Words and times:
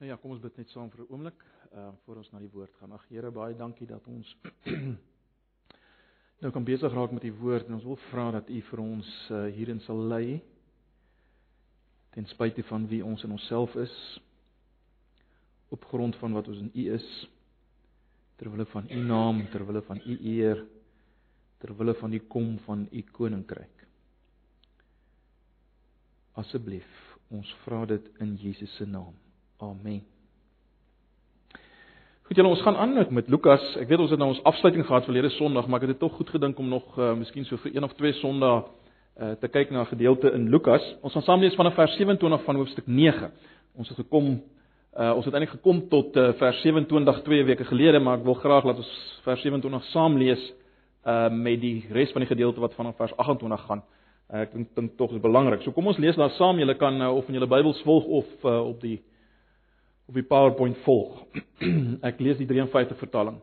Nou 0.00 0.08
ja, 0.08 0.16
kom 0.16 0.30
ons 0.32 0.40
bid 0.40 0.56
net 0.56 0.70
saam 0.72 0.88
vir 0.88 1.02
'n 1.02 1.12
oomblik, 1.12 1.42
uh 1.76 1.90
voor 2.04 2.16
ons 2.16 2.30
na 2.32 2.38
die 2.40 2.48
woord 2.48 2.72
gaan. 2.80 2.92
Ag 2.92 3.04
Here, 3.08 3.30
baie 3.30 3.54
dankie 3.54 3.86
dat 3.86 4.06
ons 4.08 4.36
nou 6.40 6.52
kan 6.52 6.64
besig 6.64 6.92
raak 6.92 7.12
met 7.12 7.22
die 7.22 7.34
woord 7.36 7.68
en 7.68 7.74
ons 7.74 7.84
wil 7.84 8.00
vra 8.08 8.30
dat 8.30 8.48
U 8.48 8.60
vir 8.70 8.80
ons 8.80 9.10
uh 9.30 9.44
hierin 9.52 9.80
sal 9.80 10.00
lei 10.08 10.40
ten 12.16 12.24
spyte 12.32 12.62
van 12.62 12.88
wie 12.88 13.04
ons 13.04 13.24
in 13.24 13.36
onsself 13.36 13.76
is 13.76 14.20
op 15.68 15.84
grond 15.84 16.16
van 16.16 16.32
wat 16.32 16.48
ons 16.48 16.64
in 16.64 16.72
U 16.74 16.88
is 16.94 17.28
ter 18.36 18.48
wille 18.50 18.66
van 18.72 18.88
U 18.90 19.04
naam, 19.04 19.46
ter 19.52 19.66
wille 19.66 19.82
van 19.82 20.00
U 20.00 20.18
eer, 20.24 20.66
ter 21.58 21.76
wille 21.76 21.94
van 21.94 22.10
die 22.10 22.26
kom 22.26 22.58
van 22.58 22.88
U 22.90 23.02
koninkryk. 23.02 23.88
Asseblief, 26.32 27.18
ons 27.28 27.52
vra 27.66 27.84
dit 27.84 28.14
in 28.18 28.36
Jesus 28.36 28.76
se 28.76 28.86
naam. 28.86 29.29
Amen. 29.60 30.00
Goed 32.22 32.36
julle, 32.36 32.48
ons 32.48 32.62
gaan 32.62 32.76
aan 32.76 33.06
met 33.12 33.28
Lukas. 33.28 33.64
Ek 33.76 33.90
weet 33.90 34.00
ons 34.00 34.12
het 34.14 34.18
nou 34.18 34.30
ons 34.32 34.42
afsluiting 34.48 34.86
gehad 34.88 35.04
verlede 35.04 35.28
Sondag, 35.34 35.66
maar 35.68 35.82
ek 35.82 35.84
het 35.84 35.92
dit 35.92 36.00
tog 36.00 36.14
goed 36.16 36.30
gedink 36.32 36.58
om 36.58 36.68
nog 36.70 36.86
uh, 36.96 37.10
miskien 37.18 37.44
so 37.44 37.60
vir 37.60 37.74
een 37.74 37.84
of 37.84 37.92
twee 37.98 38.14
Sondae 38.22 38.62
uh, 38.62 39.34
te 39.42 39.50
kyk 39.52 39.74
na 39.74 39.82
'n 39.82 39.90
gedeelte 39.90 40.32
in 40.32 40.48
Lukas. 40.48 40.80
Ons 41.02 41.12
gaan 41.12 41.26
saam 41.26 41.44
lees 41.44 41.58
vanaf 41.60 41.74
vers 41.74 41.96
27 41.96 42.44
van 42.44 42.56
hoofstuk 42.56 42.86
9. 42.86 43.30
Ons 43.76 43.88
het 43.88 43.98
gekom 44.00 44.40
uh, 44.96 45.12
ons 45.16 45.24
het 45.24 45.34
eintlik 45.34 45.52
gekom 45.60 45.88
tot 45.88 46.16
uh, 46.16 46.32
vers 46.40 46.62
27 46.62 47.22
2 47.22 47.44
weke 47.44 47.64
gelede, 47.64 48.00
maar 48.00 48.18
ek 48.18 48.24
wil 48.24 48.34
graag 48.40 48.64
laat 48.64 48.80
ons 48.80 49.20
vers 49.24 49.42
27 49.42 49.84
saam 49.92 50.16
lees 50.16 50.52
uh, 51.04 51.28
met 51.28 51.60
die 51.60 51.84
res 51.90 52.12
van 52.12 52.24
die 52.24 52.32
gedeelte 52.32 52.60
wat 52.60 52.74
vanaf 52.74 52.96
vers 52.96 53.16
28 53.16 53.66
gaan. 53.66 53.82
Ek 54.30 54.52
dink 54.52 54.74
dit 54.74 54.96
tog 54.96 55.12
is 55.12 55.20
belangrik. 55.20 55.62
So 55.62 55.72
kom 55.72 55.86
ons 55.86 55.98
lees 55.98 56.16
daar 56.16 56.30
saam. 56.30 56.58
Julle 56.58 56.74
kan 56.74 57.02
uh, 57.02 57.12
of 57.12 57.28
in 57.28 57.34
julle 57.34 57.50
Bybels 57.50 57.82
volg 57.82 58.04
of 58.04 58.26
uh, 58.44 58.60
op 58.64 58.80
die 58.80 59.02
op 60.10 60.16
die 60.18 60.26
PowerPoint 60.26 60.78
volg. 60.82 61.22
ek 62.08 62.18
lees 62.18 62.38
die 62.40 62.48
53 62.50 62.98
vertaling. 62.98 63.38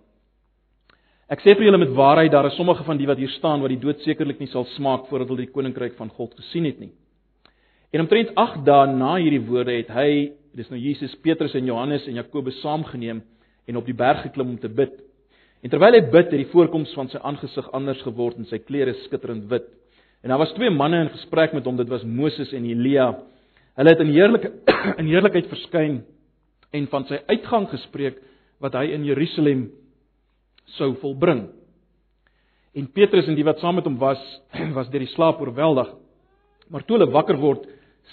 Ek 1.31 1.41
sê 1.43 1.55
vir 1.55 1.67
julle 1.67 1.79
met 1.79 1.93
waarheid 1.95 2.31
daar 2.31 2.47
is 2.49 2.55
sommige 2.59 2.83
van 2.87 2.99
die 2.99 3.07
wat 3.07 3.19
hier 3.19 3.31
staan 3.35 3.63
wat 3.63 3.71
die 3.71 3.79
dood 3.79 4.03
sekerlik 4.03 4.39
nie 4.39 4.49
sal 4.51 4.67
smaak 4.75 5.07
voordat 5.07 5.31
hulle 5.31 5.45
die 5.45 5.53
koninkryk 5.53 5.95
van 5.99 6.11
God 6.15 6.35
gesien 6.39 6.67
het 6.67 6.79
nie. 6.79 6.91
En 7.95 8.03
omtrent 8.03 8.33
8 8.35 8.65
dae 8.67 8.91
na 8.91 9.13
hierdie 9.15 9.43
woorde 9.47 9.75
het 9.77 9.91
hy, 9.95 10.33
dis 10.59 10.67
nou 10.71 10.79
Jesus, 10.79 11.15
Petrus 11.23 11.55
en 11.55 11.67
Johannes 11.67 12.07
en 12.07 12.19
Jakobus 12.19 12.59
saamgeneem 12.63 13.21
en 13.67 13.79
op 13.79 13.87
die 13.87 13.95
berg 13.95 14.25
geklim 14.25 14.55
om 14.55 14.59
te 14.59 14.71
bid. 14.71 14.99
En 15.63 15.71
terwyl 15.71 15.95
hy 15.95 16.03
bid, 16.03 16.31
het 16.31 16.35
die 16.35 16.51
voorkoms 16.51 16.91
van 16.99 17.07
sy 17.11 17.21
aangesig 17.23 17.71
anders 17.75 18.03
geword 18.03 18.39
en 18.39 18.47
sy 18.49 18.59
klere 18.63 18.95
skitterend 19.05 19.47
wit. 19.51 19.71
En 20.23 20.31
daar 20.33 20.41
was 20.43 20.51
twee 20.57 20.71
manne 20.73 21.05
in 21.05 21.15
gesprek 21.15 21.55
met 21.55 21.67
hom, 21.67 21.79
dit 21.79 21.89
was 21.91 22.03
Moses 22.03 22.51
en 22.55 22.67
Elia. 22.67 23.13
Hulle 23.79 23.95
het 23.95 24.03
in 24.03 24.11
heerlike 24.15 24.51
in 25.01 25.11
heerlikheid 25.11 25.47
verskyn 25.51 26.01
en 26.75 26.87
van 26.91 27.05
sy 27.07 27.19
uitgang 27.29 27.67
gespreek 27.71 28.19
wat 28.63 28.75
hy 28.75 28.89
in 28.95 29.05
Jerusalem 29.07 29.67
sou 30.77 30.93
volbring. 31.01 31.47
En 32.77 32.89
Petrus 32.93 33.29
en 33.29 33.37
die 33.37 33.45
wat 33.47 33.61
saam 33.61 33.79
met 33.79 33.87
hom 33.87 33.97
was, 34.01 34.21
was 34.77 34.89
deur 34.91 35.05
die 35.05 35.13
slaap 35.13 35.41
oorweldig. 35.41 35.89
Maar 36.69 36.83
toe 36.85 36.97
hulle 36.97 37.11
wakker 37.13 37.39
word, 37.41 37.65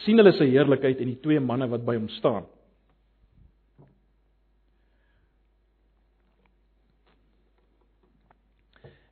sien 0.05 0.19
hulle 0.21 0.35
sy 0.39 0.49
heerlikheid 0.53 1.01
en 1.03 1.11
die 1.13 1.21
twee 1.23 1.43
manne 1.43 1.69
wat 1.71 1.85
by 1.87 1.97
hom 1.99 2.11
staan. 2.19 2.47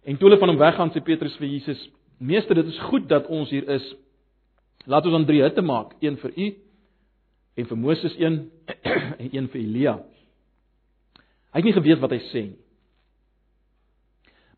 En 0.02 0.18
toe 0.18 0.26
hulle 0.26 0.40
van 0.40 0.50
hom 0.50 0.58
weggaan, 0.58 0.90
sê 0.90 1.02
Petrus 1.04 1.36
vir 1.38 1.50
Jesus: 1.52 1.82
"Meester, 2.18 2.58
dit 2.58 2.66
is 2.66 2.78
goed 2.90 3.06
dat 3.08 3.28
ons 3.30 3.50
hier 3.50 3.68
is. 3.70 3.84
Laat 4.86 5.06
ons 5.06 5.14
dan 5.14 5.26
drie 5.26 5.42
hutte 5.42 5.62
maak, 5.62 5.94
een 6.02 6.16
vir 6.18 6.32
u, 6.36 6.46
en 7.54 7.66
vir 7.68 7.78
Moses 7.78 8.14
een 8.18 8.50
en 9.22 9.28
een 9.32 9.48
vir 9.48 9.60
Elia. 9.60 9.94
Hy 11.52 11.60
het 11.60 11.68
nie 11.68 11.76
geweet 11.76 12.00
wat 12.00 12.14
hy 12.14 12.20
sê 12.30 12.44
nie. 12.48 12.58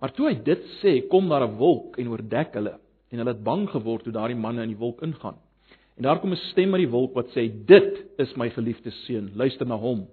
Maar 0.00 0.12
toe 0.12 0.26
hy 0.28 0.34
dit 0.44 0.64
sê, 0.82 0.98
kom 1.08 1.28
daar 1.28 1.46
'n 1.46 1.56
wolk 1.56 1.96
en 1.98 2.08
oordek 2.12 2.54
hulle 2.54 2.78
en 3.10 3.18
hulle 3.18 3.32
het 3.32 3.44
bang 3.44 3.68
geword 3.70 4.04
toe 4.04 4.12
daardie 4.12 4.36
manne 4.36 4.62
in 4.62 4.74
die 4.74 4.82
wolk 4.82 5.02
ingaan. 5.02 5.38
En 5.96 6.02
daar 6.02 6.20
kom 6.20 6.32
'n 6.32 6.46
stem 6.50 6.74
uit 6.74 6.82
die 6.84 6.90
wolk 6.90 7.14
wat 7.14 7.28
sê: 7.32 7.48
"Dit 7.66 8.04
is 8.18 8.36
my 8.36 8.50
geliefde 8.50 8.90
seun, 8.90 9.30
luister 9.34 9.66
na 9.66 9.76
hom." 9.76 10.06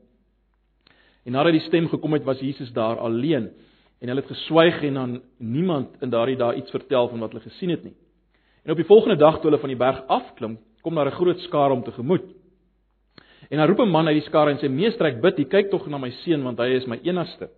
En 1.25 1.31
nadat 1.31 1.51
die 1.51 1.67
stem 1.67 1.87
gekom 1.89 2.13
het, 2.13 2.23
was 2.23 2.39
Jesus 2.39 2.71
daar 2.71 2.97
alleen 2.97 3.51
en 3.99 4.07
hulle 4.07 4.21
het 4.21 4.31
geswyg 4.31 4.81
en 4.83 4.97
aan 4.97 5.21
niemand 5.37 6.01
in 6.01 6.09
daardie 6.09 6.37
dae 6.37 6.55
iets 6.55 6.71
vertel 6.71 7.09
van 7.09 7.19
wat 7.19 7.31
hulle 7.31 7.43
gesien 7.43 7.69
het 7.69 7.83
nie. 7.83 7.93
En 8.63 8.71
op 8.71 8.77
die 8.77 8.85
volgende 8.85 9.15
dag 9.15 9.35
toe 9.35 9.49
hulle 9.49 9.59
van 9.59 9.69
die 9.69 9.77
berg 9.77 10.07
afklim, 10.07 10.57
kom 10.81 10.95
daar 10.95 11.05
'n 11.07 11.11
groot 11.11 11.39
skare 11.39 11.73
om 11.73 11.83
tegemoet. 11.83 12.40
En 13.51 13.57
dan 13.57 13.67
roep 13.67 13.79
'n 13.79 13.89
man 13.89 14.07
uit 14.07 14.15
die 14.15 14.29
skare 14.29 14.51
en 14.51 14.57
sê: 14.57 14.69
"Meester, 14.69 15.05
ek 15.05 15.21
bid, 15.21 15.37
jy 15.37 15.45
kyk 15.45 15.69
tog 15.71 15.87
na 15.87 15.97
my 15.97 16.09
seun 16.23 16.43
want 16.43 16.57
hy 16.59 16.71
is 16.75 16.87
my 16.87 16.99
enigste." 17.03 17.49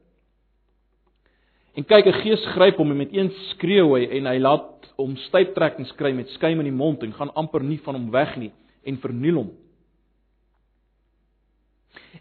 En 1.75 1.85
kyk, 1.85 2.05
'n 2.05 2.21
gees 2.21 2.45
gryp 2.45 2.77
hom 2.77 2.91
en 2.91 2.97
met 2.97 3.13
een 3.13 3.29
skreeu 3.29 3.95
hy 3.95 4.05
en 4.17 4.25
hy 4.25 4.37
laat 4.39 4.93
hom 4.97 5.15
styptrekkings 5.15 5.91
kry 5.91 6.11
met 6.11 6.29
skuim 6.29 6.59
in 6.59 6.65
die 6.65 6.71
mond 6.71 7.03
en 7.03 7.13
gaan 7.13 7.33
amper 7.33 7.63
nie 7.63 7.77
van 7.77 7.95
hom 7.95 8.11
weg 8.11 8.37
nie 8.37 8.51
en 8.85 8.97
verniel 8.97 9.35
hom. 9.35 9.51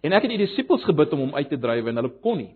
En 0.02 0.12
ek 0.12 0.22
het 0.22 0.30
die 0.30 0.46
disippels 0.46 0.84
gebid 0.84 1.12
om 1.12 1.18
hom 1.18 1.34
uit 1.34 1.48
te 1.48 1.58
dryf 1.58 1.86
en 1.86 1.96
hulle 1.96 2.12
kon 2.22 2.38
nie. 2.38 2.54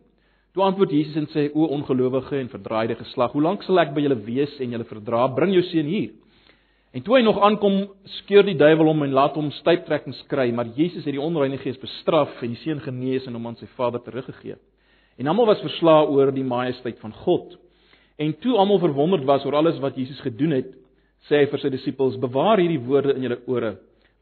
Toe 0.53 0.65
antwoord 0.65 0.91
Jesus 0.91 1.17
en 1.17 1.27
sê: 1.27 1.51
"O 1.55 1.65
ongelowige 1.65 2.39
en 2.39 2.49
verdraaide 2.49 2.95
geslag, 2.95 3.33
hoe 3.33 3.43
lank 3.43 3.63
sal 3.63 3.79
ek 3.79 3.95
by 3.95 4.01
julle 4.01 4.25
wees 4.25 4.61
en 4.61 4.71
julle 4.71 4.85
verdra? 4.85 5.27
Bring 5.29 5.53
jou 5.53 5.63
seun 5.63 5.87
hier." 5.87 6.11
En 6.97 7.03
toe 7.05 7.19
hy 7.19 7.25
nog 7.27 7.37
aankom, 7.45 7.75
skeur 8.23 8.47
die 8.47 8.57
duiwel 8.57 8.89
hom 8.89 9.03
en 9.05 9.13
laat 9.13 9.35
hom 9.37 9.51
styptrekkings 9.59 10.23
kry, 10.31 10.47
maar 10.57 10.71
Jesus 10.79 11.05
het 11.05 11.13
die 11.13 11.21
onreine 11.21 11.59
gees 11.61 11.77
bestraf 11.77 12.39
en 12.41 12.55
die 12.55 12.61
seun 12.63 12.79
genees 12.81 13.27
en 13.29 13.35
hom 13.37 13.51
aan 13.51 13.59
sy 13.61 13.67
Vader 13.77 14.01
teruggegee. 14.01 14.55
En 15.21 15.29
almal 15.29 15.51
was 15.51 15.61
verslae 15.61 16.07
oor 16.09 16.31
die 16.33 16.45
majesteit 16.45 16.97
van 17.03 17.13
God. 17.13 17.59
En 18.17 18.33
toe 18.41 18.55
almal 18.57 18.81
verwonderd 18.81 19.27
was 19.29 19.45
oor 19.45 19.59
alles 19.59 19.77
wat 19.85 19.99
Jesus 20.01 20.23
gedoen 20.25 20.55
het, 20.57 20.71
sê 21.29 21.43
hy 21.43 21.51
vir 21.53 21.61
sy 21.61 21.71
disippels: 21.75 22.17
"Bewaar 22.23 22.63
hierdie 22.63 22.81
woorde 22.87 23.13
in 23.13 23.27
julle 23.27 23.39
ore, 23.45 23.75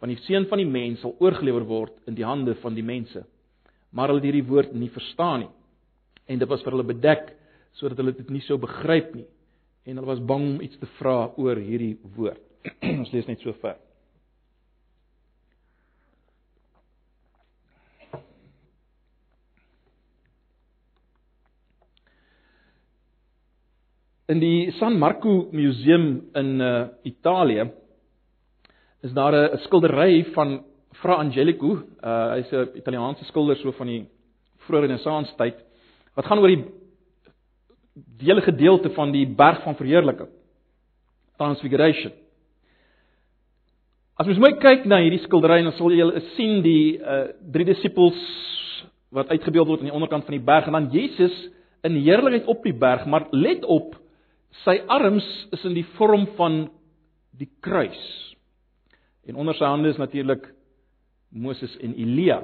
want 0.02 0.10
die 0.10 0.24
seun 0.26 0.48
van 0.50 0.58
die 0.58 0.66
mens 0.66 1.04
sal 1.04 1.14
oorgelewer 1.22 1.66
word 1.68 1.92
in 2.10 2.16
die 2.18 2.26
hande 2.26 2.56
van 2.62 2.74
die 2.74 2.82
mense." 2.82 3.22
Maar 3.92 4.10
hulle 4.10 4.18
het 4.18 4.32
hierdie 4.32 4.48
woord 4.50 4.74
nie 4.74 4.90
verstaan 4.90 5.44
nie. 5.44 5.52
En 6.26 6.42
dit 6.42 6.48
was 6.48 6.66
vir 6.66 6.74
hulle 6.74 6.90
bedek 6.90 7.36
sodat 7.78 8.02
hulle 8.02 8.16
dit 8.18 8.34
nie 8.34 8.42
sou 8.48 8.58
begryp 8.58 9.14
nie. 9.14 9.28
En 9.86 9.94
hulle 9.94 10.10
was 10.10 10.26
bang 10.26 10.56
om 10.56 10.60
iets 10.60 10.78
te 10.82 10.90
vra 10.98 11.30
oor 11.36 11.54
hierdie 11.54 12.00
woord. 12.16 12.42
Ons 13.00 13.12
lees 13.12 13.26
net 13.28 13.42
so 13.44 13.52
ver. 13.60 13.76
In 24.32 24.40
die 24.40 24.70
San 24.78 24.96
Marco 24.98 25.50
Museum 25.52 26.30
in 26.32 26.60
uh, 26.60 26.88
Italië 27.04 27.68
is 29.04 29.12
daar 29.12 29.34
'n 29.36 29.58
skildery 29.58 30.24
van 30.32 30.64
Fra 30.92 31.14
Angelico, 31.14 31.74
uh, 32.00 32.32
hy's 32.32 32.50
'n 32.52 32.70
Italiaanse 32.74 33.24
skilder 33.24 33.56
so 33.56 33.72
van 33.72 33.86
die 33.86 34.06
vroeë 34.64 34.80
Renaissance 34.80 35.34
tyd 35.36 35.60
wat 36.14 36.24
gaan 36.24 36.38
oor 36.38 36.48
die 36.48 36.64
dele 37.94 38.40
gedeelte 38.40 38.90
van 38.90 39.12
die 39.12 39.26
berg 39.26 39.62
van 39.62 39.76
verheerliking. 39.76 40.28
Transfiguration. 41.36 42.12
As 44.14 44.28
mens 44.30 44.38
mooi 44.38 44.52
kyk 44.62 44.84
na 44.86 45.00
hierdie 45.02 45.24
skildery, 45.24 45.64
dan 45.66 45.74
sal 45.74 45.90
jy 45.90 46.04
sien 46.36 46.60
die 46.62 47.00
uh 47.02 47.32
drie 47.50 47.64
disippels 47.66 48.18
wat 49.14 49.32
uitgebeeld 49.32 49.66
word 49.66 49.82
aan 49.82 49.90
die 49.90 49.94
onderkant 49.96 50.26
van 50.28 50.36
die 50.36 50.44
berg 50.46 50.68
en 50.70 50.76
dan 50.76 50.86
Jesus 50.94 51.34
in 51.86 51.98
heerlikheid 51.98 52.46
op 52.50 52.62
die 52.62 52.74
berg, 52.78 53.08
maar 53.10 53.26
let 53.34 53.66
op, 53.66 53.96
sy 54.62 54.76
arms 54.86 55.26
is 55.54 55.64
in 55.66 55.74
die 55.74 55.86
vorm 55.96 56.28
van 56.38 56.60
die 57.34 57.48
kruis. 57.62 58.04
En 59.26 59.40
onder 59.42 59.58
sy 59.58 59.66
hande 59.66 59.90
is 59.90 59.98
natuurlik 59.98 60.46
Moses 61.34 61.74
en 61.82 61.96
Elia. 61.98 62.38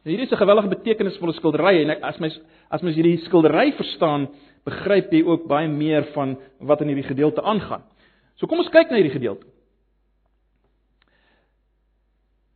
En 0.00 0.08
hierdie 0.08 0.24
is 0.24 0.32
'n 0.32 0.40
gewellige 0.40 0.72
betekenisvolle 0.72 1.36
skildery 1.36 1.84
en 1.84 2.02
as 2.02 2.18
mens 2.18 2.40
as 2.70 2.80
mens 2.80 2.96
hierdie 2.96 3.20
skildery 3.28 3.72
verstaan, 3.76 4.28
begryp 4.64 5.12
jy 5.12 5.22
ook 5.22 5.46
baie 5.48 5.68
meer 5.68 6.04
van 6.14 6.38
wat 6.60 6.80
in 6.80 6.88
hierdie 6.88 7.12
gedeelte 7.12 7.42
aangaan. 7.42 7.84
So 8.36 8.46
kom 8.46 8.58
ons 8.58 8.72
kyk 8.72 8.88
na 8.88 8.96
hierdie 8.96 9.20
gedeelte. 9.20 9.57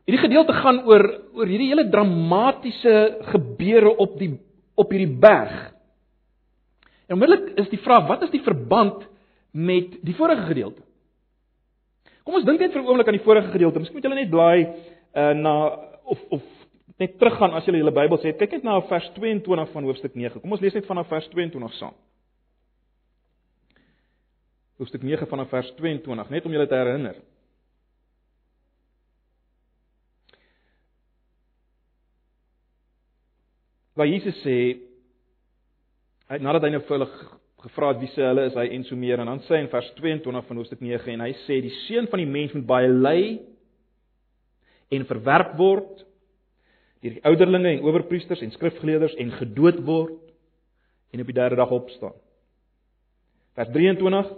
Hierdie 0.07 0.23
gedeelte 0.23 0.55
gaan 0.59 0.81
oor 0.89 1.05
oor 1.39 1.47
hierdie 1.47 1.71
hele 1.71 1.87
dramatiese 1.91 2.95
gebeure 3.31 3.95
op 4.03 4.17
die 4.19 4.33
op 4.75 4.91
hierdie 4.91 5.19
berg. 5.23 5.53
En 7.07 7.19
onmiddellik 7.19 7.53
is 7.61 7.69
die 7.71 7.81
vraag, 7.85 8.09
wat 8.09 8.23
is 8.27 8.33
die 8.33 8.43
verband 8.43 9.05
met 9.53 9.99
die 10.03 10.15
vorige 10.17 10.47
gedeelte? 10.49 10.83
Kom 12.23 12.39
ons 12.39 12.47
dink 12.47 12.61
net 12.61 12.73
vir 12.73 12.83
'n 12.83 12.87
oomblik 12.87 13.09
aan 13.09 13.19
die 13.19 13.27
vorige 13.27 13.51
gedeelte. 13.51 13.79
Miskien 13.79 13.97
moet 13.99 14.05
julle 14.05 14.21
net 14.21 14.31
blaai 14.31 14.61
uh, 15.15 15.33
na 15.35 15.55
of 16.05 16.19
of 16.31 16.43
net 16.99 17.19
teruggaan 17.19 17.53
as 17.53 17.65
julle 17.65 17.79
julle 17.79 17.95
Bybels 17.95 18.23
het. 18.23 18.39
Kyk 18.39 18.53
net 18.53 18.63
na 18.63 18.81
vers 18.81 19.11
22 19.15 19.71
van 19.73 19.85
hoofstuk 19.85 20.15
9. 20.15 20.41
Kom 20.41 20.53
ons 20.53 20.61
lees 20.61 20.75
net 20.75 20.87
vanaf 20.87 21.09
vers 21.09 21.29
22 21.29 21.75
saam. 21.75 21.95
Hoofstuk 24.79 25.03
9 25.03 25.27
vanaf 25.27 25.49
vers 25.49 25.75
22, 25.79 26.31
net 26.31 26.47
om 26.47 26.53
julle 26.53 26.67
te 26.67 26.75
herinner. 26.75 27.17
Waar 34.03 34.11
Jesus 34.11 34.35
sê 34.43 34.57
hy 36.27 36.39
nadat 36.43 36.65
hy 36.67 36.73
nou 36.75 36.83
vir 36.83 36.97
hulle 36.97 37.09
gevra 37.63 37.93
het 37.93 38.01
wie 38.03 38.11
se 38.11 38.25
hulle 38.27 38.49
is 38.49 38.57
hy 38.59 38.65
en 38.75 38.85
so 38.89 38.99
meer 38.99 39.21
en 39.23 39.31
dan 39.31 39.43
sê 39.47 39.55
hy 39.55 39.63
in 39.63 39.71
vers 39.71 39.91
22 40.01 40.49
van 40.49 40.59
hoofstuk 40.59 40.83
9 40.83 41.13
en 41.13 41.23
hy 41.23 41.31
sê 41.45 41.61
die 41.63 41.75
seun 41.85 42.09
van 42.11 42.23
die 42.23 42.31
mens 42.31 42.57
moet 42.57 42.67
baie 42.67 42.89
ly 42.91 43.21
en 44.97 45.07
verwerp 45.07 45.55
word 45.61 46.03
deur 47.05 47.15
die 47.15 47.23
ouderlinge 47.31 47.77
en 47.77 47.87
owerpriesters 47.87 48.43
en 48.43 48.51
skrifgeleerders 48.57 49.15
en 49.23 49.31
gedood 49.39 49.79
word 49.87 50.19
en 51.15 51.23
op 51.23 51.29
die 51.29 51.37
derde 51.37 51.59
dag 51.61 51.71
opstaan. 51.75 52.15
Vers 53.59 53.71
23 53.75 54.35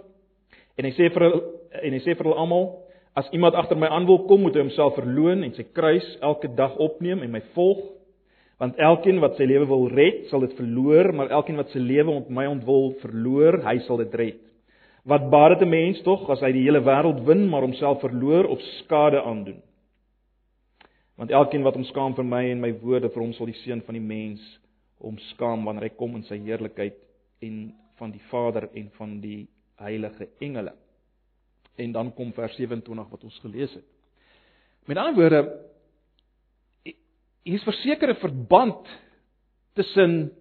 en 0.77 0.89
hy 0.89 0.93
sê 0.93 1.09
vir 1.09 1.29
hulle 1.29 1.43
en 1.81 1.97
hy 1.97 2.05
sê 2.05 2.13
vir 2.13 2.29
hulle 2.29 2.37
almal 2.37 2.69
as 3.17 3.33
iemand 3.33 3.57
agter 3.57 3.81
my 3.81 3.89
aan 3.89 4.05
wil 4.05 4.27
kom 4.29 4.45
moet 4.45 4.57
hy 4.59 4.67
homself 4.67 4.99
verloën 4.99 5.41
en 5.47 5.57
sy 5.57 5.65
kruis 5.73 6.05
elke 6.21 6.53
dag 6.53 6.77
opneem 6.85 7.25
en 7.25 7.33
my 7.33 7.41
volg 7.57 7.81
want 8.61 8.77
elkeen 8.79 9.19
wat 9.19 9.35
sy 9.37 9.47
lewe 9.49 9.67
wil 9.67 9.87
red 9.91 10.27
sal 10.29 10.43
dit 10.45 10.53
verloor 10.55 11.11
maar 11.13 11.33
elkeen 11.37 11.59
wat 11.59 11.73
sy 11.73 11.81
lewe 11.83 12.11
ont 12.13 12.29
my 12.29 12.45
ontwil 12.47 12.93
verloor 13.01 13.59
hy 13.65 13.77
sal 13.87 13.99
dit 14.03 14.13
red. 14.15 14.41
Wat 15.05 15.29
baat 15.29 15.59
dit 15.59 15.67
'n 15.67 15.69
mens 15.69 16.01
tog 16.01 16.29
as 16.29 16.41
hy 16.41 16.51
die 16.51 16.63
hele 16.63 16.81
wêreld 16.81 17.25
win 17.25 17.49
maar 17.49 17.61
homself 17.61 18.01
verloor 18.01 18.45
of 18.45 18.61
skade 18.81 19.21
aandoen? 19.21 19.61
Want 21.15 21.31
elkeen 21.31 21.63
wat 21.63 21.75
hom 21.75 21.83
skaam 21.83 22.15
vir 22.15 22.25
my 22.25 22.43
en 22.51 22.61
my 22.61 22.71
woorde 22.79 23.09
vir 23.09 23.21
hom 23.21 23.33
sal 23.33 23.45
die 23.45 23.61
seun 23.63 23.81
van 23.81 23.93
die 23.93 24.07
mens 24.07 24.41
hom 24.99 25.17
skaam 25.17 25.65
wanneer 25.65 25.89
hy 25.89 25.93
kom 25.97 26.15
in 26.15 26.23
sy 26.23 26.37
heerlikheid 26.37 26.97
en 27.41 27.73
van 27.99 28.11
die 28.11 28.23
Vader 28.31 28.69
en 28.73 28.89
van 28.97 29.19
die 29.21 29.47
heilige 29.75 30.27
engele. 30.39 30.73
En 31.77 31.91
dan 31.91 32.13
kom 32.13 32.33
vers 32.33 32.55
27 32.55 33.09
wat 33.11 33.23
ons 33.23 33.39
gelees 33.39 33.73
het. 33.73 33.85
Met 34.85 34.97
ander 34.97 35.15
woorde 35.15 35.41
hier 37.45 37.59
is 37.59 37.65
versekerde 37.67 38.17
verband 38.19 38.87
tussen 39.77 40.31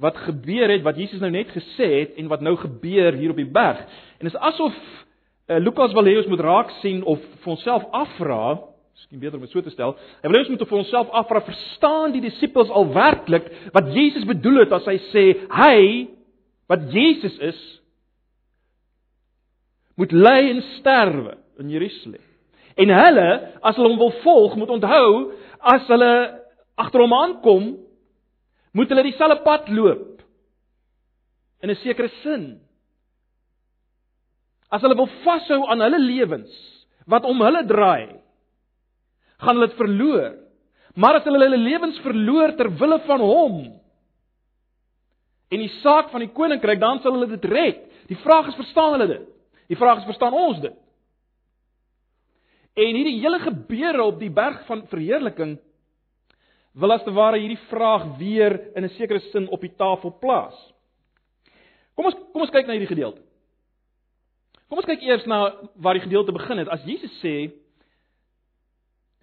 wat 0.00 0.16
gebeur 0.26 0.70
het 0.72 0.84
wat 0.84 0.96
Jesus 1.00 1.20
nou 1.20 1.30
net 1.32 1.50
gesê 1.52 1.88
het 2.00 2.16
en 2.20 2.30
wat 2.32 2.44
nou 2.44 2.54
gebeur 2.60 3.16
hier 3.16 3.32
op 3.32 3.40
die 3.40 3.48
berg. 3.48 3.82
En 4.16 4.28
dit 4.28 4.32
is 4.32 4.40
asof 4.48 4.76
uh, 4.76 5.58
Lukas 5.60 5.94
wil 5.96 6.08
hê 6.08 6.16
ons 6.20 6.30
moet 6.32 6.44
raak 6.44 6.72
sien 6.80 7.02
of 7.04 7.20
vir 7.44 7.52
onsself 7.56 7.84
afvra 7.96 8.56
Miskien 8.96 9.20
beter 9.20 9.36
om 9.36 9.44
dit 9.44 9.52
so 9.52 9.60
te 9.60 9.70
stel. 9.74 9.92
Hy 10.22 10.28
wil 10.30 10.40
ons 10.40 10.50
moet 10.54 10.62
vir 10.64 10.78
onsself 10.78 11.10
afvra, 11.20 11.42
verstaan 11.44 12.14
die 12.14 12.22
disippels 12.24 12.70
al 12.72 12.88
werklik 12.94 13.50
wat 13.74 13.90
Jesus 13.92 14.24
bedoel 14.24 14.62
het 14.62 14.72
as 14.72 14.86
hy 14.88 14.96
sê 15.10 15.24
hy 15.52 15.80
wat 16.70 16.86
Jesus 16.94 17.36
is 17.44 17.58
moet 20.00 20.14
ly 20.16 20.38
en 20.54 20.62
sterwe 20.78 21.36
in 21.60 21.76
Jerusalem. 21.76 22.24
En 22.76 22.92
hulle, 22.92 23.28
as 23.64 23.76
hulle 23.78 23.88
hom 23.88 24.00
wil 24.00 24.14
volg, 24.24 24.56
moet 24.60 24.72
onthou 24.76 25.10
as 25.64 25.86
hulle 25.88 26.12
agter 26.76 27.02
hom 27.02 27.14
aankom, 27.16 27.70
moet 28.76 28.92
hulle 28.92 29.06
dieselfde 29.06 29.40
pad 29.46 29.70
loop 29.72 30.20
in 31.64 31.70
'n 31.70 31.80
sekere 31.80 32.10
sin. 32.22 32.60
As 34.70 34.82
hulle 34.82 34.96
wil 34.96 35.08
vashou 35.24 35.66
aan 35.70 35.80
hulle 35.80 35.98
lewens 35.98 36.52
wat 37.06 37.24
om 37.24 37.40
hulle 37.40 37.64
draai, 37.66 38.20
gaan 39.38 39.56
hulle 39.56 39.68
dit 39.68 39.78
verloor. 39.78 40.34
Maar 40.96 41.14
as 41.14 41.24
hulle 41.24 41.38
hulle 41.38 41.60
lewens 41.60 41.98
verloor 42.00 42.56
ter 42.56 42.70
wille 42.80 42.98
van 43.06 43.20
hom 43.20 43.56
en 45.52 45.62
die 45.62 45.72
saak 45.80 46.10
van 46.10 46.20
die 46.20 46.32
koninkryk, 46.34 46.80
dan 46.80 46.98
sal 47.00 47.12
hulle 47.12 47.28
dit 47.30 47.44
red. 47.44 47.78
Die 48.10 48.18
vraag 48.18 48.48
is, 48.48 48.58
verstaan 48.58 48.96
hulle 48.96 49.06
dit? 49.06 49.28
Die 49.70 49.78
vraag 49.78 49.98
is, 49.98 50.08
verstaan 50.08 50.34
ons 50.34 50.60
dit? 50.60 50.74
En 52.76 52.96
hierdie 52.98 53.20
hele 53.22 53.38
gebeure 53.40 54.04
op 54.04 54.18
die 54.20 54.30
berg 54.30 54.66
van 54.68 54.84
verheerliking 54.90 55.56
wil 56.76 56.92
as 56.92 57.04
te 57.06 57.12
ware 57.16 57.40
hierdie 57.40 57.62
vraag 57.70 58.18
weer 58.18 58.58
in 58.76 58.84
'n 58.84 58.96
sekere 58.98 59.20
sin 59.32 59.48
op 59.48 59.60
die 59.60 59.72
tafel 59.76 60.12
plaas. 60.20 60.56
Kom 61.94 62.04
ons 62.04 62.16
kom 62.32 62.42
ons 62.42 62.50
kyk 62.50 62.66
na 62.66 62.72
hierdie 62.76 62.94
gedeelte. 62.94 63.22
Kom 64.68 64.78
ons 64.78 64.86
kyk 64.86 65.02
eers 65.02 65.26
na 65.26 65.54
waar 65.76 65.94
die 65.94 66.04
gedeelte 66.04 66.32
begin 66.32 66.58
het. 66.58 66.68
As 66.68 66.84
Jesus 66.84 67.12
sê 67.22 67.52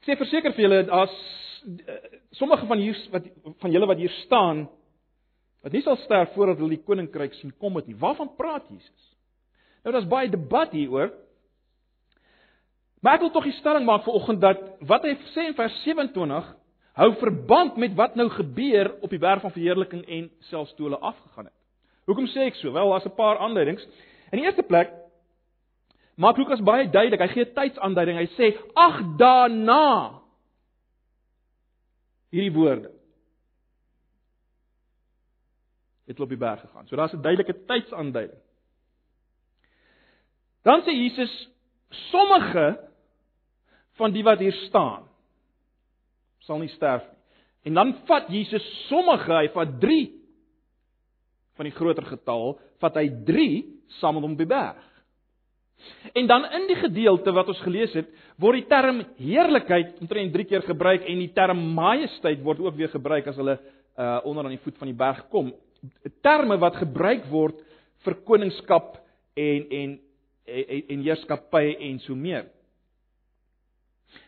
Ek 0.04 0.10
sê 0.10 0.18
verseker 0.20 0.52
vir 0.52 0.66
julle 0.66 0.92
as 0.92 1.12
eh, 1.64 2.20
sommige 2.36 2.66
van 2.68 2.78
hier 2.78 2.98
wat 3.12 3.24
van 3.62 3.72
julle 3.72 3.88
wat 3.88 3.98
hier 3.98 4.12
staan 4.26 4.66
wat 5.64 5.72
nie 5.72 5.82
sal 5.82 5.96
sterf 6.02 6.34
voordat 6.36 6.60
hulle 6.60 6.76
die 6.76 6.84
koninkryk 6.84 7.38
sien 7.40 7.54
kom 7.56 7.78
het 7.80 7.88
nie. 7.88 7.96
Waarvan 7.96 8.34
praat 8.36 8.68
Jesus? 8.68 9.06
Nou 9.84 9.94
daar's 9.96 10.10
baie 10.12 10.28
debat 10.28 10.72
hieroor. 10.76 11.14
Maar 13.04 13.18
ek 13.18 13.26
wil 13.26 13.34
tog 13.36 13.48
die 13.50 13.58
stelling 13.60 13.86
maak 13.86 14.06
vir 14.06 14.16
oggend 14.16 14.42
dat 14.42 14.62
wat 14.88 15.04
hy 15.04 15.18
sê 15.34 15.50
in 15.50 15.58
vers 15.58 15.76
27 15.84 16.52
hou 17.00 17.10
verband 17.20 17.78
met 17.82 17.96
wat 18.00 18.16
nou 18.16 18.30
gebeur 18.32 18.94
op 19.04 19.12
die 19.12 19.20
berg 19.20 19.42
van 19.44 19.52
verheerliking 19.52 20.06
en 20.08 20.30
selfs 20.50 20.74
toe 20.78 20.88
hulle 20.88 21.02
afgegaan 21.02 21.50
het. 21.50 21.58
Hoekom 22.08 22.28
sê 22.32 22.48
ek 22.48 22.60
so? 22.60 22.72
Wel, 22.72 22.90
daar's 22.90 23.06
'n 23.06 23.16
paar 23.16 23.38
aanduidings. 23.38 23.84
In 24.32 24.40
die 24.40 24.46
eerste 24.46 24.64
plek 24.64 25.04
Maak 26.16 26.38
Lukas 26.38 26.62
baie 26.62 26.90
duidelik. 26.90 27.22
Hy 27.26 27.32
gee 27.34 27.54
tydsaanduiding. 27.56 28.18
Hy 28.18 28.28
sê: 28.38 28.52
"Ag 28.78 29.02
daarna." 29.18 30.22
Hierdie 32.34 32.54
woorde. 32.54 32.92
Het 36.06 36.20
op 36.20 36.30
die 36.30 36.38
berg 36.38 36.62
gegaan. 36.62 36.88
So 36.88 36.96
daar's 36.96 37.14
'n 37.14 37.22
duidelike 37.22 37.66
tydsaanduiding. 37.66 38.40
Dan 40.64 40.82
sê 40.82 40.92
Jesus: 40.94 41.50
"Sommige 41.90 42.93
van 44.00 44.14
die 44.14 44.24
wat 44.26 44.40
hier 44.40 44.56
staan 44.68 45.10
sal 46.44 46.60
nie 46.60 46.72
sterf 46.76 47.04
nie." 47.10 47.20
En 47.64 47.74
dan 47.74 47.94
vat 48.08 48.28
Jesus 48.28 48.64
sommige, 48.90 49.32
hy 49.32 49.48
vat 49.54 49.78
3 49.80 50.00
van 51.56 51.70
die 51.70 51.76
groter 51.76 52.06
getal, 52.10 52.58
vat 52.82 52.98
hy 53.00 53.06
3 53.28 53.46
saam 54.02 54.18
met 54.18 54.26
hom 54.26 54.36
op 54.36 54.42
die 54.42 54.50
berg. 54.50 54.90
En 56.16 56.28
dan 56.28 56.46
in 56.58 56.68
die 56.68 56.80
gedeelte 56.80 57.32
wat 57.36 57.50
ons 57.52 57.62
gelees 57.64 57.94
het, 57.96 58.10
word 58.40 58.62
die 58.62 58.70
term 58.72 59.02
heerlikheid 59.20 60.00
omtrent 60.04 60.34
3 60.36 60.48
keer 60.50 60.66
gebruik 60.68 61.08
en 61.08 61.22
die 61.24 61.32
term 61.36 61.62
majesteit 61.76 62.44
word 62.44 62.62
ook 62.64 62.78
weer 62.80 62.92
gebruik 62.92 63.28
as 63.32 63.40
hulle 63.40 63.58
uh 63.94 64.20
onder 64.26 64.48
aan 64.48 64.56
die 64.56 64.64
voet 64.64 64.78
van 64.82 64.90
die 64.90 64.98
berg 64.98 65.22
kom. 65.30 65.52
Terme 66.26 66.58
wat 66.58 66.80
gebruik 66.82 67.28
word 67.30 67.60
vir 68.04 68.16
koningskap 68.26 68.98
en 69.38 69.68
en 69.70 70.00
en, 70.44 70.82
en 70.90 71.04
heerskappy 71.06 71.76
en 71.80 72.00
so 72.04 72.16
meer. 72.16 72.48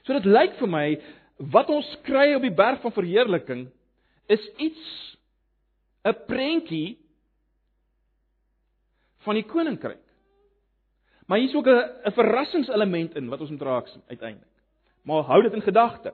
So 0.03 0.13
dit 0.13 0.25
lyk 0.25 0.57
vir 0.59 0.69
my 0.69 0.85
wat 1.51 1.69
ons 1.69 1.87
kry 2.07 2.33
op 2.35 2.41
die 2.41 2.53
berg 2.55 2.81
van 2.81 2.91
verheerliking 2.95 3.67
is 4.31 4.43
iets 4.57 5.17
'n 6.05 6.15
prentjie 6.27 6.97
van 9.25 9.35
die 9.35 9.43
koninkryk. 9.43 10.01
Maar 11.25 11.37
hier's 11.37 11.55
ook 11.55 11.67
'n 11.67 12.11
verrassingselement 12.11 13.15
in 13.15 13.29
wat 13.29 13.41
ons 13.41 13.49
moet 13.49 13.61
raak 13.61 13.87
uiteindelik. 14.07 14.53
Maar 15.03 15.23
hou 15.23 15.41
dit 15.41 15.53
in 15.53 15.61
gedagte. 15.61 16.13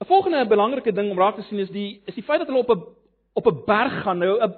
'n 0.00 0.04
Volgende 0.04 0.46
belangrike 0.46 0.92
ding 0.92 1.10
om 1.10 1.18
raak 1.18 1.34
te 1.34 1.42
sien 1.42 1.58
is 1.58 1.70
die 1.70 2.02
is 2.04 2.14
die 2.14 2.22
feit 2.22 2.38
dat 2.38 2.48
hulle 2.48 2.60
op 2.60 2.70
'n 2.70 2.84
op 3.32 3.46
'n 3.46 3.64
berg 3.64 4.02
gaan. 4.02 4.18
Nou 4.18 4.42
'n 4.42 4.54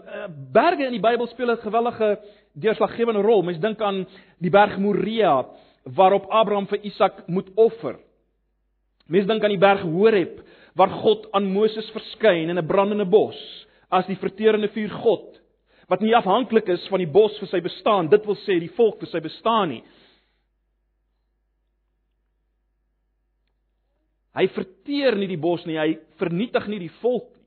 berge 0.53 0.85
in 0.85 0.91
die 0.91 1.01
Bybel 1.01 1.27
speel 1.27 1.51
'n 1.51 1.57
gewellige 1.57 2.19
deurslaggewende 2.53 3.21
rol. 3.21 3.43
Mens 3.43 3.59
dink 3.59 3.81
aan 3.81 4.07
die 4.39 4.51
berg 4.51 4.79
Moria 4.79 5.47
waarop 5.85 6.31
Abraham 6.33 6.67
vir 6.67 6.85
Isak 6.85 7.27
moet 7.29 7.51
offer. 7.61 7.99
Mens 9.07 9.29
dink 9.29 9.45
aan 9.45 9.53
die 9.53 9.61
berg 9.61 9.85
Horeb 9.85 10.41
waar 10.75 10.91
God 10.91 11.29
aan 11.37 11.53
Moses 11.53 11.91
verskyn 11.93 12.51
in 12.51 12.59
'n 12.59 12.67
brandende 12.67 13.05
bos 13.05 13.37
as 13.91 14.07
die 14.07 14.17
verterende 14.17 14.69
vuur 14.69 14.91
God 14.91 15.41
wat 15.89 16.01
nie 16.01 16.15
afhanklik 16.17 16.69
is 16.69 16.87
van 16.89 16.99
die 16.99 17.11
bos 17.11 17.37
vir 17.39 17.49
sy 17.49 17.61
bestaan, 17.61 18.09
dit 18.09 18.27
wil 18.27 18.37
sê 18.37 18.59
die 18.61 18.73
volk 18.77 18.99
vir 19.01 19.09
sy 19.09 19.21
bestaan 19.21 19.69
nie. 19.69 19.83
Hy 24.35 24.47
verteer 24.49 25.15
nie 25.17 25.29
die 25.31 25.39
bos 25.39 25.65
nie, 25.67 25.79
hy 25.79 25.99
vernietig 26.19 26.67
nie 26.67 26.79
die 26.79 26.95
volk 27.03 27.29
nie. 27.29 27.45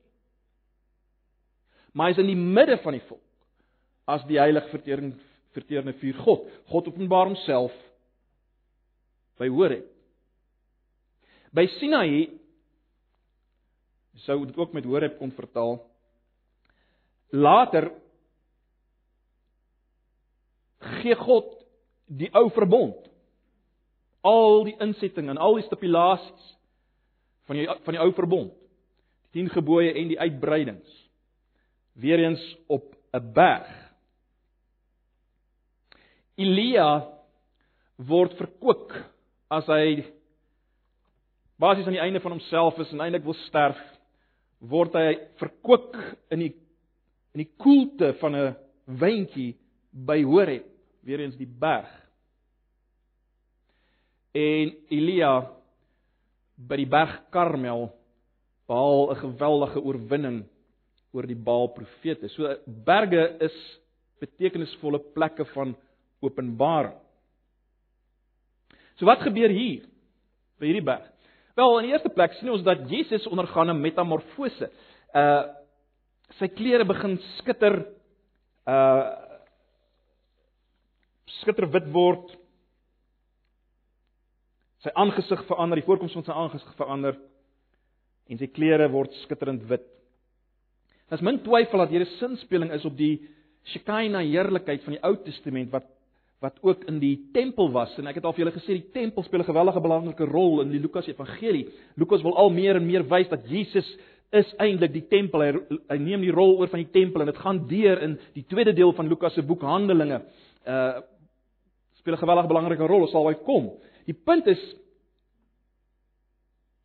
Maar 1.92 2.06
hy 2.06 2.14
is 2.14 2.22
in 2.22 2.30
die 2.30 2.38
midde 2.38 2.78
van 2.84 2.94
die 2.94 3.04
volk 3.08 3.24
as 4.08 4.22
die 4.28 4.38
heilig 4.40 4.70
vertering 4.70 5.12
verteerende 5.56 5.92
vuur 5.98 6.14
God. 6.22 6.44
God 6.70 6.88
openbaar 6.88 7.26
homself 7.26 7.74
by 9.38 9.48
Horeb. 9.48 9.86
By 11.54 11.64
Sinaï 11.78 12.28
sou 14.26 14.42
dit 14.44 14.56
ook 14.58 14.74
met 14.74 14.84
Horeb 14.84 15.18
kon 15.18 15.32
vertaal. 15.32 15.78
Later 17.30 17.90
gee 20.98 21.16
God 21.18 21.54
die 22.06 22.30
ou 22.36 22.48
verbond. 22.54 23.06
Al 24.26 24.64
die 24.66 24.76
insetting 24.82 25.30
en 25.30 25.40
al 25.40 25.58
die 25.58 25.66
stipulasies 25.68 26.54
van 27.48 27.60
die 27.60 27.68
van 27.68 27.96
die 27.96 28.02
ou 28.02 28.10
verbond. 28.16 28.52
Die 28.52 28.66
10 29.44 29.52
gebooie 29.52 29.92
en 29.92 30.08
die 30.08 30.20
uitbreidings. 30.20 30.88
Weereens 31.92 32.42
op 32.66 32.94
'n 33.12 33.32
berg. 33.32 33.68
Elia 36.34 37.18
word 37.96 38.34
verkoop 38.38 38.92
as 39.50 39.66
hy 39.66 40.04
basies 41.58 41.86
aan 41.86 41.96
die 41.96 42.04
einde 42.04 42.20
van 42.20 42.36
homself 42.36 42.78
is 42.78 42.92
en 42.92 43.00
eintlik 43.00 43.24
wil 43.24 43.36
sterf 43.46 43.78
word 44.60 44.96
hy 44.98 45.14
verkoop 45.40 45.94
in 46.34 46.46
die 46.46 46.54
in 47.36 47.44
die 47.44 47.52
koelte 47.60 48.14
van 48.18 48.34
'n 48.34 48.56
wyntjie 48.98 49.54
by 49.92 50.22
Horeb, 50.24 50.66
weer 51.04 51.20
eens 51.20 51.36
die 51.36 51.46
berg. 51.46 51.88
En 54.34 54.74
Elia 54.90 55.50
by 56.56 56.76
die 56.76 56.88
berg 56.88 57.30
Karmel 57.30 57.92
behaal 58.66 59.10
'n 59.12 59.20
geweldige 59.22 59.80
oorwinning 59.80 60.44
oor 61.12 61.26
die 61.26 61.36
Baal 61.36 61.68
profete. 61.68 62.28
So 62.28 62.56
berge 62.66 63.36
is 63.40 63.56
betekenisvolle 64.20 64.98
plekke 65.14 65.44
van 65.44 65.76
openbaring. 66.20 66.96
So 68.98 69.06
wat 69.06 69.22
gebeur 69.22 69.52
hier 69.54 69.86
by 70.58 70.66
hierdie 70.66 70.84
berg? 70.86 71.06
Wel, 71.58 71.78
in 71.78 71.88
die 71.88 71.94
eerste 71.94 72.10
plek 72.14 72.34
sien 72.38 72.50
ons 72.54 72.64
dat 72.66 72.84
Jesus 72.90 73.26
ondergaan 73.30 73.70
'n 73.70 73.80
metamorfose. 73.80 74.70
Uh 75.14 75.54
sy 76.38 76.48
klere 76.48 76.84
begin 76.84 77.18
skitter 77.38 77.86
uh 78.66 79.16
skitterwit 81.40 81.88
word. 81.92 82.36
Sy 84.82 84.90
aangesig 84.94 85.46
verander, 85.46 85.80
die 85.80 85.86
voorkoms 85.86 86.12
van 86.12 86.24
sy 86.24 86.32
aangesig 86.32 86.74
verander 86.76 87.16
en 88.28 88.38
sy 88.38 88.46
klere 88.46 88.90
word 88.92 89.12
skitterend 89.24 89.62
wit. 89.68 89.86
Daar's 91.08 91.24
min 91.24 91.40
twyfel 91.42 91.78
dat 91.78 91.90
hier 91.90 92.04
'n 92.04 92.18
sinspeling 92.18 92.72
is 92.72 92.84
op 92.84 92.96
die 92.96 93.28
Shekinah 93.64 94.22
heerlikheid 94.22 94.82
van 94.84 94.92
die 94.94 95.04
Ou 95.04 95.16
Testament 95.24 95.70
wat 95.72 95.86
wat 96.40 96.58
ook 96.62 96.84
in 96.84 97.00
die 97.02 97.16
tempel 97.34 97.70
was 97.74 97.96
en 97.98 98.06
ek 98.06 98.20
het 98.20 98.26
al 98.28 98.34
vir 98.36 98.44
julle 98.44 98.54
gesê 98.54 98.76
die 98.76 98.92
tempel 98.94 99.24
speel 99.26 99.40
'n 99.40 99.50
gewellige 99.50 99.80
belangrike 99.80 100.24
rol 100.24 100.60
in 100.62 100.70
die 100.70 100.78
Lukas 100.78 101.08
Evangelie. 101.08 101.68
Lukas 101.96 102.22
wil 102.22 102.36
al 102.36 102.50
meer 102.50 102.76
en 102.76 102.86
meer 102.86 103.02
wys 103.02 103.28
dat 103.28 103.48
Jesus 103.48 103.86
is 104.30 104.54
eintlik 104.58 104.92
die 104.92 105.06
tempel. 105.08 105.40
Hy, 105.40 105.52
hy 105.88 105.98
neem 105.98 106.20
die 106.20 106.34
rol 106.34 106.58
oor 106.58 106.68
van 106.68 106.82
die 106.84 106.92
tempel 106.92 107.20
en 107.20 107.26
dit 107.26 107.36
gaan 107.36 107.66
deur 107.66 108.02
in 108.02 108.18
die 108.34 108.44
tweede 108.44 108.72
deel 108.72 108.92
van 108.92 109.08
Lukas 109.08 109.34
se 109.34 109.42
boek 109.42 109.62
Handelinge. 109.62 110.22
Uh 110.66 111.00
speel 111.98 112.14
'n 112.14 112.24
gewellige 112.24 112.48
belangrike 112.48 112.86
rol, 112.86 113.06
sal 113.08 113.26
hy 113.26 113.34
kom. 113.34 113.72
Die 114.06 114.14
punt 114.14 114.46
is 114.46 114.60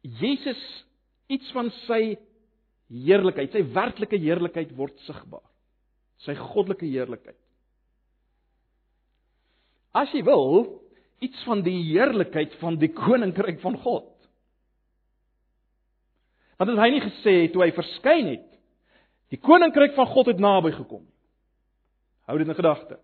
Jesus 0.01 0.85
iets 1.27 1.51
van 1.51 1.69
sy 1.87 2.17
heerlikheid, 2.89 3.51
sy 3.51 3.63
werklike 3.73 4.17
heerlikheid 4.17 4.75
word 4.75 4.97
sigbaar. 5.07 5.45
Sy 6.17 6.35
goddelike 6.35 6.85
heerlikheid. 6.85 7.42
As 9.93 10.11
jy 10.13 10.23
wil, 10.25 10.81
iets 11.23 11.43
van 11.47 11.61
die 11.65 11.77
heerlikheid 11.91 12.55
van 12.61 12.79
die 12.81 12.91
koninkryk 12.93 13.61
van 13.61 13.77
God. 13.83 14.09
Want 16.57 16.73
het 16.73 16.81
hy 16.81 16.89
nie 16.93 17.03
gesê 17.03 17.35
toe 17.53 17.63
hy 17.63 17.71
verskyn 17.75 18.31
het, 18.33 18.49
die 19.33 19.41
koninkryk 19.41 19.95
van 19.97 20.09
God 20.11 20.29
het 20.31 20.41
naby 20.41 20.73
gekom. 20.75 21.05
Hou 22.29 22.37
dit 22.39 22.47
in 22.47 22.57
gedagte. 22.57 22.99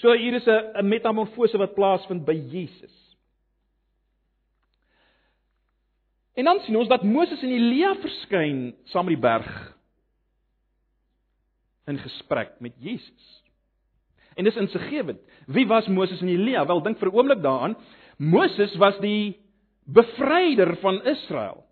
So 0.00 0.12
hier 0.16 0.34
is 0.34 0.46
'n 0.46 0.88
metamorfose 0.88 1.58
wat 1.58 1.74
plaasvind 1.74 2.24
by 2.24 2.32
Jesus. 2.32 3.16
En 6.34 6.44
dan 6.44 6.60
sien 6.60 6.76
ons 6.76 6.88
dat 6.88 7.02
Moses 7.02 7.42
en 7.42 7.50
Elia 7.50 7.94
verskyn 7.94 8.74
saam 8.84 9.04
met 9.04 9.14
die 9.14 9.22
berg 9.22 9.76
in 11.86 11.98
gesprek 11.98 12.60
met 12.60 12.72
Jesus. 12.78 13.39
En 14.34 14.44
dis 14.44 14.56
insiggewend. 14.56 15.20
Wie 15.46 15.66
was 15.66 15.86
Moses 15.86 16.20
en 16.20 16.28
Elia? 16.28 16.66
Wel, 16.66 16.82
dink 16.82 16.98
vir 16.98 17.08
'n 17.08 17.14
oomblik 17.14 17.42
daaraan. 17.42 17.76
Moses 18.16 18.76
was 18.76 18.98
die 19.00 19.40
bevryder 19.86 20.76
van 20.76 21.04
Israel. 21.04 21.64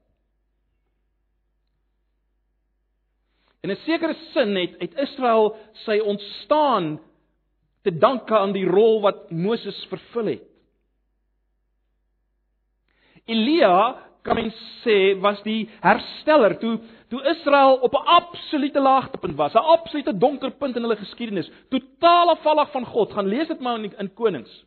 In 3.61 3.71
'n 3.71 3.77
sekere 3.85 4.15
sin 4.33 4.57
het 4.57 4.79
uit 4.79 4.95
Israel 4.95 5.57
sy 5.73 5.99
ontstaan 5.99 7.01
te 7.83 7.99
danke 7.99 8.39
aan 8.39 8.53
die 8.53 8.67
rol 8.67 9.01
wat 9.01 9.31
Moses 9.31 9.87
vervul 9.89 10.27
het. 10.27 10.43
Elia 13.25 14.08
kan 14.29 14.39
mens 14.39 14.57
sê 14.85 15.17
was 15.21 15.41
die 15.47 15.67
hersteller 15.83 16.59
toe 16.61 16.77
toe 17.09 17.23
Israel 17.33 17.79
op 17.81 17.95
'n 17.95 18.07
absolute 18.21 18.81
laagtepunt 18.81 19.37
was, 19.37 19.55
'n 19.55 19.69
absolute 19.77 20.19
donker 20.19 20.51
punt 20.51 20.77
in 20.77 20.83
hulle 20.83 20.97
geskiedenis, 20.97 21.51
totaal 21.71 22.31
afvallig 22.31 22.71
van 22.71 22.85
God. 22.85 23.13
Gaan 23.13 23.27
lees 23.27 23.49
dit 23.49 23.61
maar 23.61 23.79
in, 23.79 23.93
in 23.99 24.15
Konings. 24.15 24.65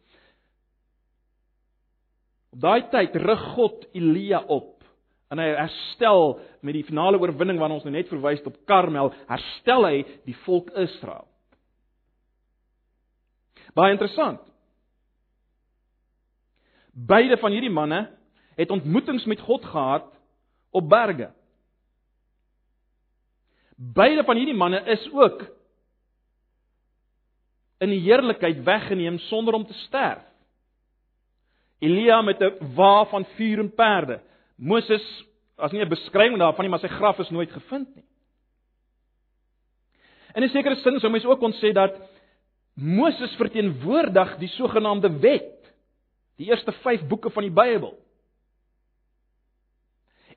Op 2.52 2.62
daai 2.62 2.90
tyd 2.90 3.16
rig 3.16 3.42
God 3.56 3.86
Elia 3.94 4.44
op 4.48 4.84
en 5.30 5.40
hy 5.40 5.48
herstel 5.56 6.40
met 6.62 6.74
die 6.74 6.84
finale 6.84 7.20
oorwinning 7.20 7.60
waarna 7.60 7.78
ons 7.78 7.84
nou 7.84 7.94
net 7.94 8.10
verwys 8.12 8.44
op 8.46 8.58
Karmel, 8.66 9.14
herstel 9.28 9.86
hy 9.86 10.04
die 10.26 10.36
volk 10.44 10.70
Israel. 10.76 11.28
Baie 13.74 13.92
interessant. 13.96 14.42
Beide 16.92 17.38
van 17.40 17.52
hierdie 17.52 17.72
manne 17.72 18.10
het 18.62 18.72
ontmoetings 18.72 19.26
met 19.26 19.40
God 19.40 19.66
gehad 19.66 20.06
op 20.70 20.90
berge. 20.90 21.32
Beide 23.76 24.24
van 24.24 24.38
hierdie 24.38 24.58
manne 24.58 24.84
is 24.94 25.08
ook 25.12 25.48
in 27.82 27.90
die 27.90 28.04
heerlikheid 28.06 28.64
weggeneem 28.64 29.18
sonder 29.20 29.58
om 29.58 29.66
te 29.66 29.74
sterf. 29.88 30.22
Elia 31.82 32.22
met 32.22 32.42
'n 32.42 32.76
wa 32.76 33.06
van 33.06 33.26
vuur 33.36 33.60
en 33.60 33.74
perde. 33.74 34.22
Moses 34.56 35.26
as 35.58 35.72
nie 35.72 35.82
'n 35.82 35.90
beskrywing 35.90 36.38
daarvan 36.38 36.66
nie, 36.66 36.70
maar 36.70 36.80
sy 36.80 36.88
graf 36.88 37.20
is 37.20 37.30
nooit 37.30 37.52
gevind 37.52 37.96
nie. 37.96 38.06
In 40.36 40.44
'n 40.44 40.50
sekere 40.50 40.76
sin 40.76 41.00
sou 41.00 41.12
mens 41.12 41.26
ook 41.26 41.40
kon 41.40 41.54
sê 41.54 41.74
dat 41.74 41.98
Moses 42.74 43.36
verteenwoordig 43.36 44.38
die 44.38 44.48
sogenaamde 44.48 45.20
wet, 45.20 45.74
die 46.38 46.48
eerste 46.48 46.72
5 46.72 47.08
boeke 47.08 47.30
van 47.30 47.44
die 47.44 47.52
Bybel. 47.52 47.98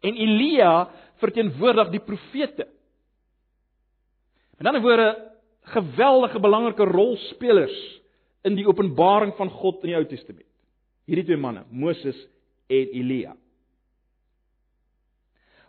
En 0.04 0.18
Elia 0.20 0.73
verteenwoordig 1.23 1.92
die 1.94 2.02
profete. 2.04 2.66
Met 4.58 4.68
ander 4.68 4.84
woorde, 4.84 5.08
geweldige 5.75 6.40
belangrike 6.40 6.84
rolspelers 6.84 7.76
in 8.44 8.58
die 8.58 8.66
openbaring 8.68 9.32
van 9.38 9.50
God 9.50 9.82
in 9.82 9.94
die 9.94 9.96
Ou 9.96 10.04
Testament. 10.08 10.46
Hierdie 11.08 11.25
twee 11.28 11.40
manne, 11.40 11.64
Moses 11.70 12.18
en 12.73 12.92
Elia. 12.96 13.34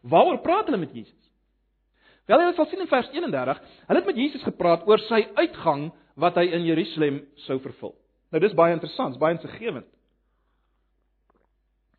Waaroor 0.05 0.41
praat 0.43 0.69
hulle 0.69 0.79
met 0.83 0.93
Jesus? 0.93 1.21
Wel, 2.29 2.41
jy 2.41 2.53
sal 2.57 2.67
sien 2.69 2.81
in 2.81 2.89
vers 2.89 3.09
31, 3.13 3.59
hulle 3.87 4.01
het 4.01 4.09
met 4.09 4.19
Jesus 4.19 4.43
gepraat 4.45 4.85
oor 4.89 5.01
sy 5.05 5.21
uitgang 5.37 5.89
wat 6.21 6.37
hy 6.39 6.47
in 6.57 6.65
Jerusalem 6.65 7.19
sou 7.45 7.59
vervul. 7.61 7.93
Nou 8.33 8.41
dis 8.41 8.55
baie 8.57 8.73
interessant, 8.73 9.17
baie 9.21 9.37
insiggewend. 9.37 9.87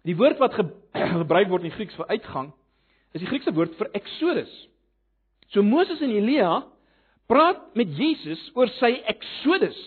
Die 0.06 0.14
woord 0.16 0.38
wat 0.42 0.54
ge 0.54 0.66
gebruik 1.22 1.50
word 1.50 1.64
in 1.64 1.70
die 1.70 1.76
Grieks 1.76 1.98
vir 1.98 2.10
uitgang 2.14 2.52
is 3.16 3.22
die 3.22 3.28
Griekse 3.30 3.54
woord 3.56 3.74
vir 3.78 3.90
exodus. 3.96 4.52
So 5.54 5.62
Moses 5.64 6.02
en 6.04 6.12
Elia 6.14 6.60
praat 7.30 7.62
met 7.78 7.94
Jesus 7.96 8.42
oor 8.54 8.70
sy 8.78 8.92
exodus 9.08 9.78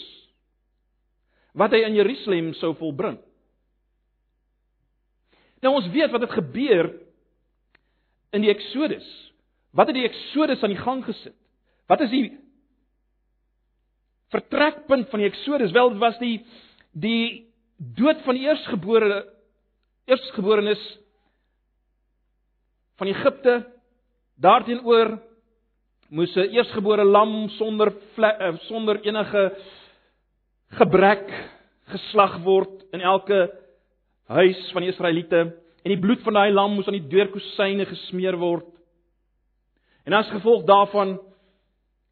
wat 1.58 1.74
hy 1.74 1.84
in 1.88 1.98
Jerusalem 1.98 2.52
sou 2.58 2.74
volbring. 2.78 3.18
Nou 5.64 5.74
ons 5.76 5.90
weet 5.92 6.12
wat 6.14 6.24
het 6.24 6.36
gebeur 6.38 6.92
in 8.36 8.46
die 8.46 8.52
exodus. 8.52 9.06
Wat 9.76 9.90
het 9.90 9.98
die 9.98 10.08
exodus 10.08 10.62
aan 10.64 10.74
die 10.74 10.82
gang 10.82 11.04
gesit? 11.06 11.36
Wat 11.90 12.02
is 12.06 12.12
die 12.14 12.28
vertrekpunt 14.34 15.10
van 15.10 15.24
die 15.24 15.30
exodus? 15.30 15.74
Wel, 15.76 15.94
dit 15.96 16.02
was 16.02 16.18
die 16.22 16.38
die 16.94 17.50
dood 17.78 18.22
van 18.26 18.38
die 18.38 18.48
eerstgebore 18.48 19.24
eerstgeborenes 20.10 20.84
van 23.00 23.08
Egipte 23.08 23.56
daarteenoor 24.36 25.20
moes 26.10 26.36
'n 26.36 26.50
eerstgebore 26.56 27.04
lam 27.04 27.50
sonder 27.50 27.94
eh, 28.18 28.58
sonder 28.68 29.02
enige 29.06 29.44
gebrek 30.70 31.30
geslag 31.84 32.40
word 32.44 32.86
in 32.92 33.02
elke 33.02 33.50
huis 34.28 34.72
van 34.72 34.82
die 34.82 34.92
Israeliete 34.92 35.40
en 35.84 35.94
die 35.94 36.00
bloed 36.00 36.22
van 36.22 36.34
daai 36.34 36.52
lam 36.52 36.74
moes 36.74 36.88
aan 36.88 36.98
die 36.98 37.10
deurkosyne 37.10 37.86
gesmeer 37.86 38.38
word. 38.38 38.68
En 40.06 40.14
as 40.14 40.30
gevolg 40.30 40.66
daarvan 40.68 41.20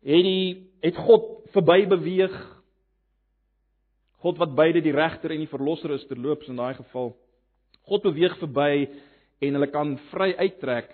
het 0.06 0.24
die 0.24 0.70
het 0.82 0.96
God 0.96 1.50
verby 1.52 1.88
beweeg. 1.90 2.34
God 4.22 4.38
wat 4.38 4.56
beide 4.56 4.82
die 4.82 4.94
regter 4.94 5.32
en 5.32 5.42
die 5.42 5.52
verlosser 5.52 5.92
is 5.92 6.06
terloops 6.08 6.48
in 6.48 6.56
daai 6.56 6.76
geval. 6.78 7.16
God 7.88 8.04
beweeg 8.04 8.36
verby 8.42 8.88
en 9.44 9.58
hulle 9.58 9.70
kan 9.72 9.96
vry 10.12 10.34
uittrek 10.40 10.92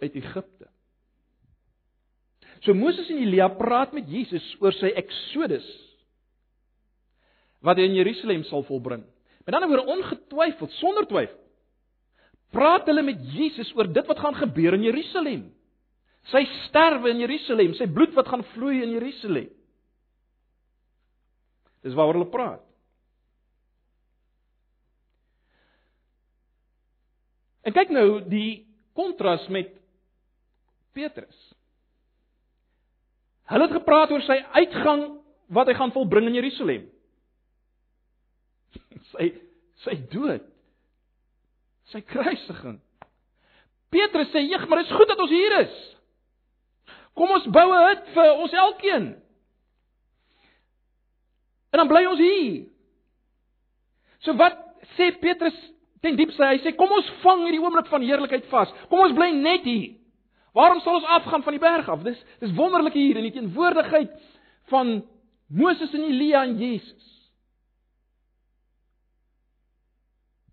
uit 0.00 0.16
Egipte. 0.16 0.68
So 2.64 2.74
Moses 2.76 3.08
en 3.12 3.20
Elia 3.22 3.48
praat 3.56 3.94
met 3.96 4.08
Jesus 4.10 4.44
oor 4.60 4.74
sy 4.76 4.92
eksodus 4.98 5.66
wat 7.64 7.76
hy 7.76 7.86
in 7.88 7.98
Jerusalem 7.98 8.44
sal 8.48 8.64
volbring. 8.64 9.04
Met 9.44 9.56
ander 9.56 9.68
woorde 9.68 9.92
ongetwyfeld, 9.92 10.72
sonder 10.80 11.06
twyfel, 11.08 11.36
praat 12.54 12.88
hulle 12.90 13.04
met 13.04 13.20
Jesus 13.34 13.70
oor 13.76 13.88
dit 13.92 14.06
wat 14.08 14.20
gaan 14.20 14.36
gebeur 14.40 14.76
in 14.76 14.86
Jerusalem. 14.88 15.42
Sy 16.32 16.42
sterwe 16.66 17.12
in 17.12 17.22
Jerusalem, 17.22 17.74
sy 17.76 17.86
bloed 17.88 18.16
wat 18.16 18.28
gaan 18.28 18.44
vloei 18.54 18.80
in 18.84 18.96
Jerusalem. 18.96 19.48
Dis 21.84 21.96
waaroor 21.96 22.20
hulle 22.20 22.32
praat. 22.32 22.64
En 27.66 27.76
kyk 27.76 27.92
nou 27.92 28.20
die 28.30 28.66
kontras 28.96 29.46
met 29.52 29.72
Petrus. 30.96 31.38
Hulle 33.50 33.66
het 33.66 33.76
gepraat 33.80 34.12
oor 34.14 34.22
sy 34.24 34.38
uitgang 34.54 35.04
wat 35.50 35.68
hy 35.70 35.74
gaan 35.78 35.92
volbring 35.94 36.28
in 36.30 36.38
Jerusalem. 36.38 36.86
Sy 39.12 39.32
sy 39.80 39.96
dood. 40.12 40.44
Sy 41.90 42.02
kruisiging. 42.06 42.76
Petrus 43.90 44.28
sê: 44.30 44.44
"Jeg, 44.44 44.68
maar 44.68 44.82
dit 44.82 44.90
is 44.90 44.96
goed 44.96 45.08
dat 45.10 45.22
ons 45.24 45.32
hier 45.32 45.56
is. 45.64 45.78
Kom 47.18 47.32
ons 47.34 47.48
bou 47.50 47.66
'n 47.72 47.86
hut 47.88 48.12
vir 48.14 48.30
ons 48.44 48.52
elkeen. 48.52 49.06
En 51.72 51.78
dan 51.82 51.88
bly 51.88 52.04
ons 52.06 52.20
hier." 52.20 52.68
So 54.20 54.36
wat 54.36 54.58
sê 54.96 55.10
Petrus 55.18 55.56
ten 56.00 56.16
diepste? 56.16 56.44
Hy 56.44 56.58
sê: 56.64 56.74
"Kom 56.76 56.90
ons 56.90 57.10
vang 57.22 57.44
hierdie 57.44 57.62
oomblik 57.62 57.86
van 57.86 58.02
heerlikheid 58.02 58.46
vas. 58.50 58.72
Kom 58.88 59.00
ons 59.00 59.16
bly 59.16 59.30
net 59.30 59.64
hier." 59.64 59.96
Waarom 60.52 60.80
sal 60.80 60.94
ons 60.98 61.06
afgaan 61.06 61.42
van 61.42 61.52
die 61.52 61.62
berg 61.62 61.88
af? 61.88 62.02
Dis 62.02 62.18
dis 62.40 62.54
wonderlik 62.54 62.96
hier 62.98 63.16
in 63.16 63.28
die 63.28 63.36
teenwoordigheid 63.36 64.10
van 64.72 65.00
Moses 65.46 65.94
en 65.94 66.04
Elia 66.08 66.42
en 66.42 66.58
Jesus. 66.58 67.06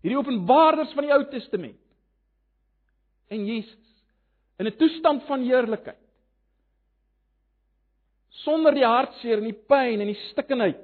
Hierdie 0.02 0.18
openbaarders 0.18 0.92
van 0.94 1.06
die 1.06 1.12
Ou 1.12 1.24
Testament. 1.30 1.80
En 3.28 3.46
Jesus 3.46 3.88
in 4.58 4.66
'n 4.66 4.76
toestand 4.76 5.22
van 5.22 5.42
heerlikheid. 5.42 6.02
Sonder 8.28 8.74
die 8.74 8.84
hartseer 8.84 9.38
en 9.38 9.44
die 9.44 9.62
pyn 9.68 10.00
en 10.00 10.06
die 10.06 10.22
stikkenheid 10.30 10.82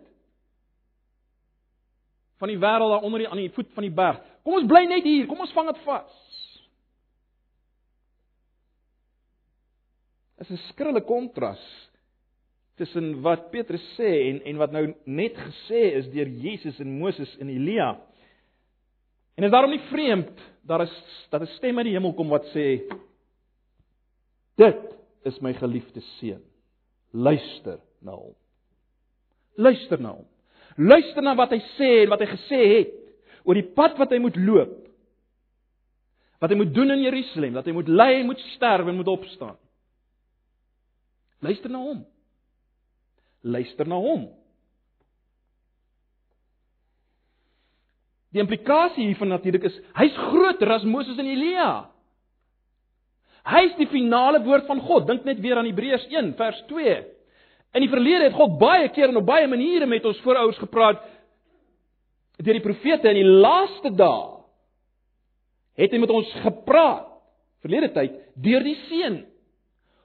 van 2.38 2.48
die 2.48 2.58
wêreld 2.58 2.90
daar 2.90 3.02
onder 3.02 3.18
die 3.18 3.28
aan 3.28 3.36
die 3.36 3.50
voet 3.50 3.70
van 3.74 3.82
die 3.82 3.94
berg. 3.94 4.20
Kom 4.44 4.60
ons 4.60 4.68
bly 4.68 4.84
net 4.86 5.04
hier, 5.04 5.26
kom 5.26 5.40
ons 5.40 5.52
vang 5.56 5.72
dit 5.72 5.82
vas. 5.86 6.24
is 10.44 10.50
'n 10.50 10.68
skrille 10.72 11.00
kontras 11.00 11.62
tussen 12.76 13.22
wat 13.22 13.50
Petrus 13.50 13.84
sê 13.96 14.10
en 14.30 14.42
en 14.44 14.56
wat 14.58 14.72
nou 14.72 14.94
net 15.06 15.36
gesê 15.36 15.94
is 16.00 16.10
deur 16.12 16.28
Jesus 16.28 16.80
en 16.80 16.98
Moses 16.98 17.36
en 17.38 17.48
Elia. 17.48 18.00
En 19.36 19.44
is 19.44 19.50
daarom 19.50 19.70
nie 19.70 19.86
vreemd 19.90 20.40
daar 20.62 20.82
is 20.82 20.94
dat 21.30 21.42
'n 21.42 21.54
stem 21.56 21.78
uit 21.78 21.86
die 21.86 21.94
hemel 21.94 22.14
kom 22.14 22.28
wat 22.28 22.44
sê 22.54 22.82
dit 24.56 24.82
is 25.24 25.40
my 25.40 25.52
geliefde 25.52 26.00
seun. 26.00 26.42
Luister 27.12 27.78
na 28.02 28.12
hom. 28.12 28.34
Luister 29.56 30.00
na 30.00 30.10
hom. 30.10 30.26
Luister 30.76 31.22
na 31.22 31.34
wat 31.34 31.50
hy 31.50 31.60
sê 31.78 32.02
en 32.02 32.08
wat 32.08 32.20
hy 32.20 32.26
gesê 32.26 32.78
het 32.78 33.03
oor 33.44 33.58
die 33.58 33.66
pad 33.76 33.98
wat 34.00 34.12
hy 34.12 34.20
moet 34.24 34.36
loop. 34.40 34.72
Wat 36.42 36.52
hy 36.52 36.58
moet 36.58 36.74
doen 36.76 36.92
in 36.96 37.04
Jerusalem, 37.04 37.54
dat 37.56 37.68
hy 37.68 37.74
moet 37.76 37.88
ly 37.88 38.22
moet 38.26 38.40
sterf 38.54 38.88
en 38.88 38.98
moet 38.98 39.10
opstaan. 39.12 39.56
Luister 41.44 41.72
na 41.72 41.80
hom. 41.80 42.04
Luister 43.44 43.88
na 43.88 44.00
hom. 44.00 44.26
Die 48.34 48.42
implikasie 48.42 49.04
hiervan 49.06 49.30
natuurlik 49.30 49.68
is 49.68 49.76
hy's 49.94 50.14
groter 50.32 50.72
as 50.74 50.86
Moses 50.88 51.20
en 51.22 51.28
Elia. 51.30 51.68
Hy's 53.44 53.76
die 53.78 53.86
finale 53.92 54.40
woord 54.42 54.66
van 54.66 54.80
God. 54.82 55.06
Dink 55.06 55.26
net 55.28 55.42
weer 55.44 55.60
aan 55.60 55.68
Hebreërs 55.68 56.08
1 56.10 56.32
vers 56.38 56.62
2. 56.70 56.96
In 57.74 57.84
die 57.84 57.90
verlede 57.92 58.30
het 58.30 58.36
God 58.38 58.56
baie 58.58 58.88
keer 58.94 59.10
en 59.10 59.20
op 59.20 59.28
baie 59.28 59.46
maniere 59.50 59.86
met 59.90 60.06
ons 60.08 60.18
voorouers 60.24 60.58
gepraat 60.62 61.02
deur 62.44 62.58
die 62.58 62.64
profete 62.64 63.10
in 63.10 63.20
die 63.20 63.36
laaste 63.44 63.92
dae 63.96 64.32
het 65.80 65.92
hy 65.92 66.00
met 66.02 66.12
ons 66.14 66.30
gepraat 66.44 67.08
verlede 67.64 67.90
tyd 67.96 68.18
deur 68.44 68.66
die 68.66 68.76
seun 68.88 69.22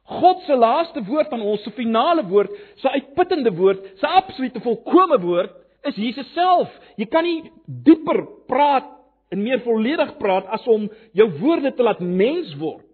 God 0.09 0.41
se 0.47 0.55
laaste 0.57 1.03
woord 1.05 1.33
aan 1.35 1.43
ons, 1.45 1.61
se 1.61 1.71
finale 1.77 2.23
woord, 2.25 2.53
sy 2.81 2.95
uitputtende 2.97 3.51
woord, 3.53 3.83
sy 4.01 4.09
absolute 4.17 4.61
volkomme 4.65 5.19
woord 5.21 5.53
is 5.85 5.99
Jesus 6.01 6.27
self. 6.33 6.71
Jy 6.97 7.05
kan 7.13 7.27
nie 7.27 7.51
dieper 7.85 8.23
praat 8.49 8.89
en 9.29 9.43
meer 9.45 9.61
volledig 9.61 10.15
praat 10.17 10.49
as 10.55 10.65
om 10.71 10.87
jou 11.13 11.27
woorde 11.37 11.71
te 11.77 11.85
laat 11.85 12.01
mens 12.01 12.55
word. 12.57 12.87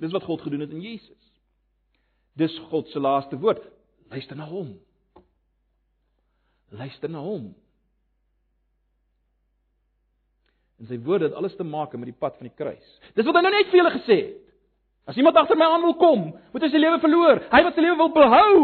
Dis 0.00 0.14
wat 0.14 0.24
God 0.24 0.40
gedoen 0.46 0.64
het 0.64 0.72
in 0.72 0.80
Jesus. 0.80 1.20
Dis 2.38 2.54
God 2.70 2.88
se 2.94 3.02
laaste 3.02 3.36
woord. 3.42 3.60
Luister 4.08 4.38
na 4.38 4.46
hom. 4.48 4.72
Luister 6.72 7.12
na 7.12 7.20
hom. 7.20 7.50
En 10.78 10.86
sy 10.86 10.98
woorde 11.02 11.28
het 11.28 11.38
alles 11.38 11.56
te 11.58 11.66
maak 11.66 11.94
met 11.98 12.12
die 12.12 12.18
pad 12.18 12.36
van 12.38 12.46
die 12.46 12.54
kruis. 12.54 12.92
Dis 13.16 13.26
wat 13.26 13.34
hy 13.34 13.42
nou 13.42 13.54
net 13.54 13.70
vir 13.70 13.80
julle 13.80 13.94
gesê 13.96 14.18
het. 14.20 14.44
As 15.08 15.16
iemand 15.16 15.38
agter 15.40 15.56
my 15.56 15.66
aan 15.72 15.86
wil 15.86 15.96
kom, 15.96 16.26
moet 16.52 16.64
hy 16.64 16.68
sy 16.70 16.80
lewe 16.80 17.00
verloor. 17.00 17.40
Hy 17.48 17.60
wat 17.64 17.78
sy 17.78 17.82
lewe 17.82 17.96
wil 17.96 18.10
behou, 18.12 18.58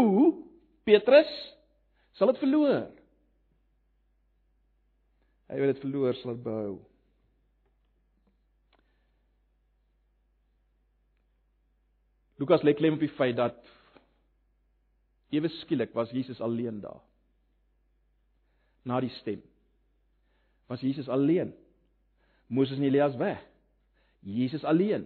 Petrus, 0.85 1.31
sal 2.15 2.29
dit 2.29 2.43
verloor. 2.43 2.83
Hy 5.49 5.57
wat 5.61 5.73
dit 5.73 5.81
verloor, 5.81 6.13
sal 6.19 6.35
dit 6.35 6.43
behou. 6.45 6.75
Lukas 12.37 12.63
lê 12.67 12.75
klem 12.77 12.97
op 12.97 13.03
die 13.03 13.13
feit 13.15 13.37
dat 13.39 13.57
ewe 15.33 15.49
skielik 15.63 15.93
was 15.97 16.13
Jesus 16.13 16.41
alleen 16.43 16.81
daar. 16.83 17.01
Na 18.85 18.99
die 19.01 19.11
stem. 19.17 19.41
Was 20.69 20.83
Jesus 20.85 21.09
alleen? 21.09 21.55
Moses 22.47 22.77
en 22.77 22.83
Elias 22.87 23.15
weg. 23.19 23.41
Jesus 24.25 24.63
alleen. 24.63 25.05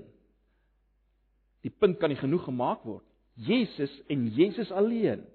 Die 1.64 1.72
punt 1.72 2.00
kan 2.00 2.12
nie 2.12 2.20
genoeg 2.20 2.46
gemaak 2.48 2.86
word. 2.88 3.06
Jesus 3.40 3.92
en 4.12 4.28
Jesus 4.36 4.72
alleen. 4.72 5.26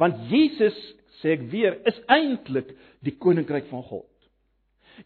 Want 0.00 0.30
Jesus, 0.30 0.76
sê 1.20 1.34
ek 1.36 1.44
weer, 1.52 1.76
is 1.86 1.98
eintlik 2.08 2.72
die 3.04 3.12
koninkryk 3.20 3.68
van 3.70 3.82
God. 3.84 4.08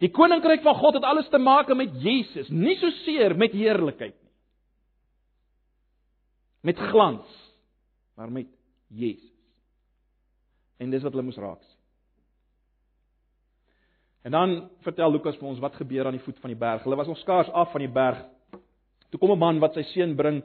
Die 0.02 0.10
koninkryk 0.14 0.62
van 0.64 0.76
God 0.78 0.98
het 0.98 1.06
alles 1.06 1.28
te 1.32 1.40
maak 1.42 1.70
met 1.76 1.96
Jesus, 2.02 2.48
nie 2.50 2.76
so 2.80 2.90
seer 3.02 3.34
met 3.38 3.54
heerlikheid 3.54 4.14
nie. 4.14 4.32
Met 6.64 6.80
glans, 6.90 7.28
maar 8.16 8.30
met 8.32 8.48
Jesus. 8.88 9.30
En 10.80 10.90
dis 10.90 11.02
wat 11.04 11.12
hulle 11.12 11.26
moes 11.26 11.38
raak 11.42 11.60
sien. 11.62 11.73
En 14.24 14.32
dan 14.32 14.70
vertel 14.86 15.12
Lukas 15.12 15.36
vir 15.36 15.48
ons 15.48 15.60
wat 15.60 15.76
gebeur 15.76 16.06
aan 16.08 16.16
die 16.16 16.24
voet 16.24 16.38
van 16.40 16.50
die 16.50 16.58
berg. 16.58 16.82
Hulle 16.82 16.96
was 16.96 17.10
nog 17.10 17.18
skaars 17.20 17.50
af 17.52 17.72
van 17.72 17.84
die 17.84 17.92
berg 17.92 18.22
Toe 19.14 19.20
kom 19.22 19.30
'n 19.30 19.38
man 19.38 19.60
wat 19.62 19.76
sy 19.78 19.82
seun 19.94 20.16
bring 20.18 20.42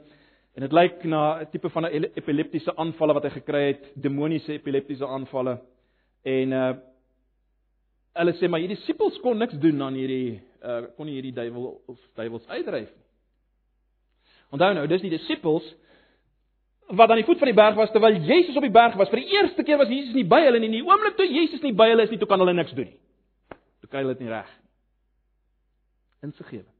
en 0.54 0.62
dit 0.62 0.72
lyk 0.72 1.02
na 1.04 1.40
'n 1.40 1.46
tipe 1.50 1.68
van 1.68 1.86
'n 1.86 2.06
epileptiese 2.14 2.76
aanvalle 2.76 3.14
wat 3.14 3.24
hy 3.24 3.30
gekry 3.30 3.62
het, 3.66 3.82
demoniese 3.96 4.52
epileptiese 4.52 5.06
aanvalle. 5.06 5.58
En 6.22 6.52
uh 6.52 6.74
hulle 8.14 8.32
sê 8.32 8.48
maar 8.48 8.60
hierdie 8.60 8.76
disippels 8.76 9.18
kon 9.20 9.38
niks 9.38 9.54
doen 9.58 9.82
aan 9.82 9.94
hierdie 9.94 10.40
uh 10.62 10.86
kon 10.96 11.06
nie 11.06 11.14
hierdie 11.14 11.32
duiwel 11.32 11.80
of 11.86 11.98
duiwels 12.14 12.46
uitdryf 12.46 12.90
nie. 12.94 13.06
Onthou 14.52 14.74
nou, 14.74 14.86
dis 14.86 15.02
die 15.02 15.10
disippels 15.10 15.74
wat 16.88 17.10
aan 17.10 17.22
die 17.22 17.26
voet 17.26 17.38
van 17.38 17.46
die 17.46 17.60
berg 17.62 17.74
was 17.74 17.90
terwyl 17.90 18.22
Jesus 18.22 18.56
op 18.56 18.62
die 18.62 18.70
berg 18.70 18.94
was. 18.94 19.08
Vir 19.08 19.18
die 19.18 19.32
eerste 19.34 19.62
keer 19.62 19.78
was 19.78 19.88
Jesus 19.88 20.14
nie 20.14 20.24
by 20.24 20.44
hulle 20.44 20.58
nie. 20.58 20.66
In 20.66 20.78
die 20.78 20.86
oomblik 20.86 21.16
toe 21.16 21.26
Jesus 21.26 21.62
nie 21.62 21.72
by 21.72 21.88
hulle 21.88 22.02
is 22.02 22.10
nie, 22.10 22.18
toe 22.18 22.28
kan 22.28 22.38
hulle 22.38 22.54
niks 22.54 22.72
doen 22.72 22.86
nie. 22.86 22.98
Kry 23.90 24.02
hulle 24.02 24.14
dit 24.14 24.24
nie 24.24 24.32
reg 24.32 24.50
nie. 24.50 24.68
Insiggewend. 26.30 26.76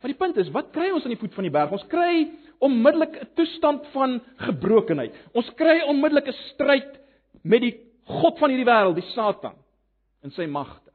Maar 0.00 0.12
die 0.12 0.18
punt 0.18 0.36
is, 0.36 0.50
wat 0.52 0.72
kry 0.74 0.90
ons 0.92 1.06
aan 1.06 1.14
die 1.14 1.20
voet 1.20 1.34
van 1.34 1.46
die 1.46 1.54
berg? 1.54 1.72
Ons 1.72 1.86
kry 1.90 2.28
onmiddellik 2.62 3.16
'n 3.22 3.28
toestand 3.34 3.86
van 3.92 4.20
gebrokenheid. 4.36 5.14
Ons 5.32 5.48
kry 5.56 5.80
onmiddellik 5.88 6.28
'n 6.28 6.40
stryd 6.52 7.00
met 7.42 7.60
die 7.60 7.74
god 8.04 8.38
van 8.38 8.50
hierdie 8.50 8.68
wêreld, 8.68 8.94
die 8.94 9.12
Satan 9.14 9.56
en 10.22 10.30
sy 10.30 10.46
magte. 10.46 10.92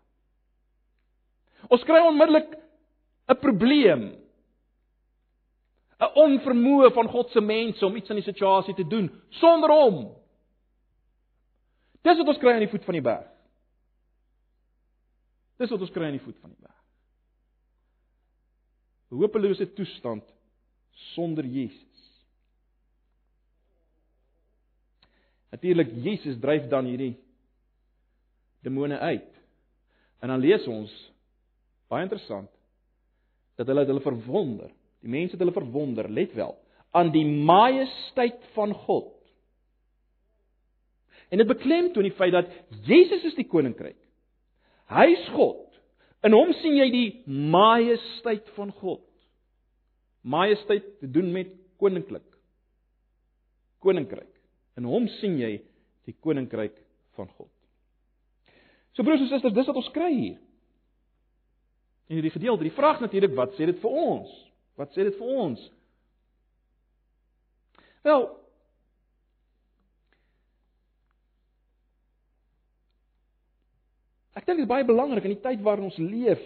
Ons 1.69 1.83
kry 1.83 1.99
onmiddellik 1.99 2.57
'n 3.29 3.39
probleem. 3.39 4.15
'n 6.01 6.13
onvermoë 6.15 6.93
van 6.93 7.07
God 7.07 7.29
se 7.29 7.41
mense 7.41 7.85
om 7.85 7.95
iets 7.95 8.09
aan 8.09 8.21
die 8.21 8.31
situasie 8.31 8.73
te 8.73 8.87
doen 8.87 9.11
sonder 9.29 9.69
hom. 9.69 10.15
Dis 12.01 12.17
wat 12.17 12.27
ons 12.27 12.37
kry 12.37 12.53
aan 12.53 12.65
die 12.65 12.71
voet 12.71 12.85
van 12.85 12.93
die 12.93 13.05
berg. 13.05 13.27
Dis 15.61 15.69
wat 15.69 15.83
ons 15.85 15.93
kry 15.93 16.09
aan 16.09 16.17
die 16.17 16.23
voet 16.23 16.39
van 16.41 16.53
die 16.53 16.61
berg. 16.61 16.77
'n 19.11 19.19
hopelose 19.19 19.67
toestand 19.75 20.23
sonder 21.13 21.45
Jesus. 21.45 21.87
Natuurlik 25.51 25.91
Jesus 26.03 26.39
dryf 26.39 26.69
dan 26.71 26.85
hierdie 26.85 27.17
demone 28.63 28.97
uit. 28.99 29.29
En 30.21 30.31
dan 30.31 30.39
lees 30.39 30.67
ons 30.67 31.11
Baie 31.91 32.07
interessant. 32.07 32.47
Dat 33.59 33.67
hulle 33.67 33.83
hulle 33.83 34.03
verwonder. 34.03 34.69
Die 35.03 35.11
mense 35.11 35.35
het 35.35 35.41
hulle 35.43 35.55
verwonder, 35.55 36.07
let 36.07 36.31
wel, 36.37 36.53
aan 36.95 37.09
die 37.11 37.25
majesteit 37.25 38.39
van 38.55 38.71
God. 38.85 39.11
En 41.31 41.41
dit 41.41 41.47
beklemtoon 41.47 42.07
die 42.07 42.15
feit 42.15 42.35
dat 42.35 42.51
Jesus 42.87 43.25
is 43.27 43.35
die 43.35 43.47
koninkryk. 43.47 43.97
Hy 44.91 45.07
is 45.13 45.29
God. 45.35 45.67
In 46.27 46.35
hom 46.35 46.51
sien 46.59 46.75
jy 46.77 46.87
die 46.93 47.07
majesteit 47.25 48.49
van 48.57 48.73
God. 48.81 49.05
Majesteit 50.21 50.85
te 51.01 51.09
doen 51.09 51.31
met 51.33 51.53
koninklik. 51.81 52.27
Koninkryk. 53.81 54.29
In 54.77 54.85
hom 54.89 55.07
sien 55.19 55.39
jy 55.39 55.55
die 56.05 56.15
koninkryk 56.21 56.75
van 57.17 57.31
God. 57.37 57.49
So 58.95 59.07
broers 59.07 59.23
en 59.23 59.31
susters, 59.31 59.55
dis 59.55 59.69
wat 59.69 59.79
ons 59.79 59.91
kry 59.95 60.11
hier. 60.11 60.39
In 62.11 62.19
hierdie 62.19 62.33
gedeelte, 62.33 62.67
die 62.67 62.75
vraag 62.75 62.99
natuurlik, 63.01 63.33
wat 63.37 63.55
sê 63.55 63.69
dit 63.69 63.79
vir 63.81 63.97
ons? 64.03 64.31
Wat 64.79 64.91
sê 64.91 65.05
dit 65.07 65.15
vir 65.15 65.35
ons? 65.45 65.61
Wel, 68.03 68.25
Ek 74.37 74.45
dink 74.45 74.61
dit 74.61 74.65
is 74.65 74.71
baie 74.71 74.87
belangrik 74.87 75.25
in 75.27 75.35
die 75.35 75.43
tyd 75.43 75.63
waarin 75.65 75.89
ons 75.89 75.99
leef 75.99 76.41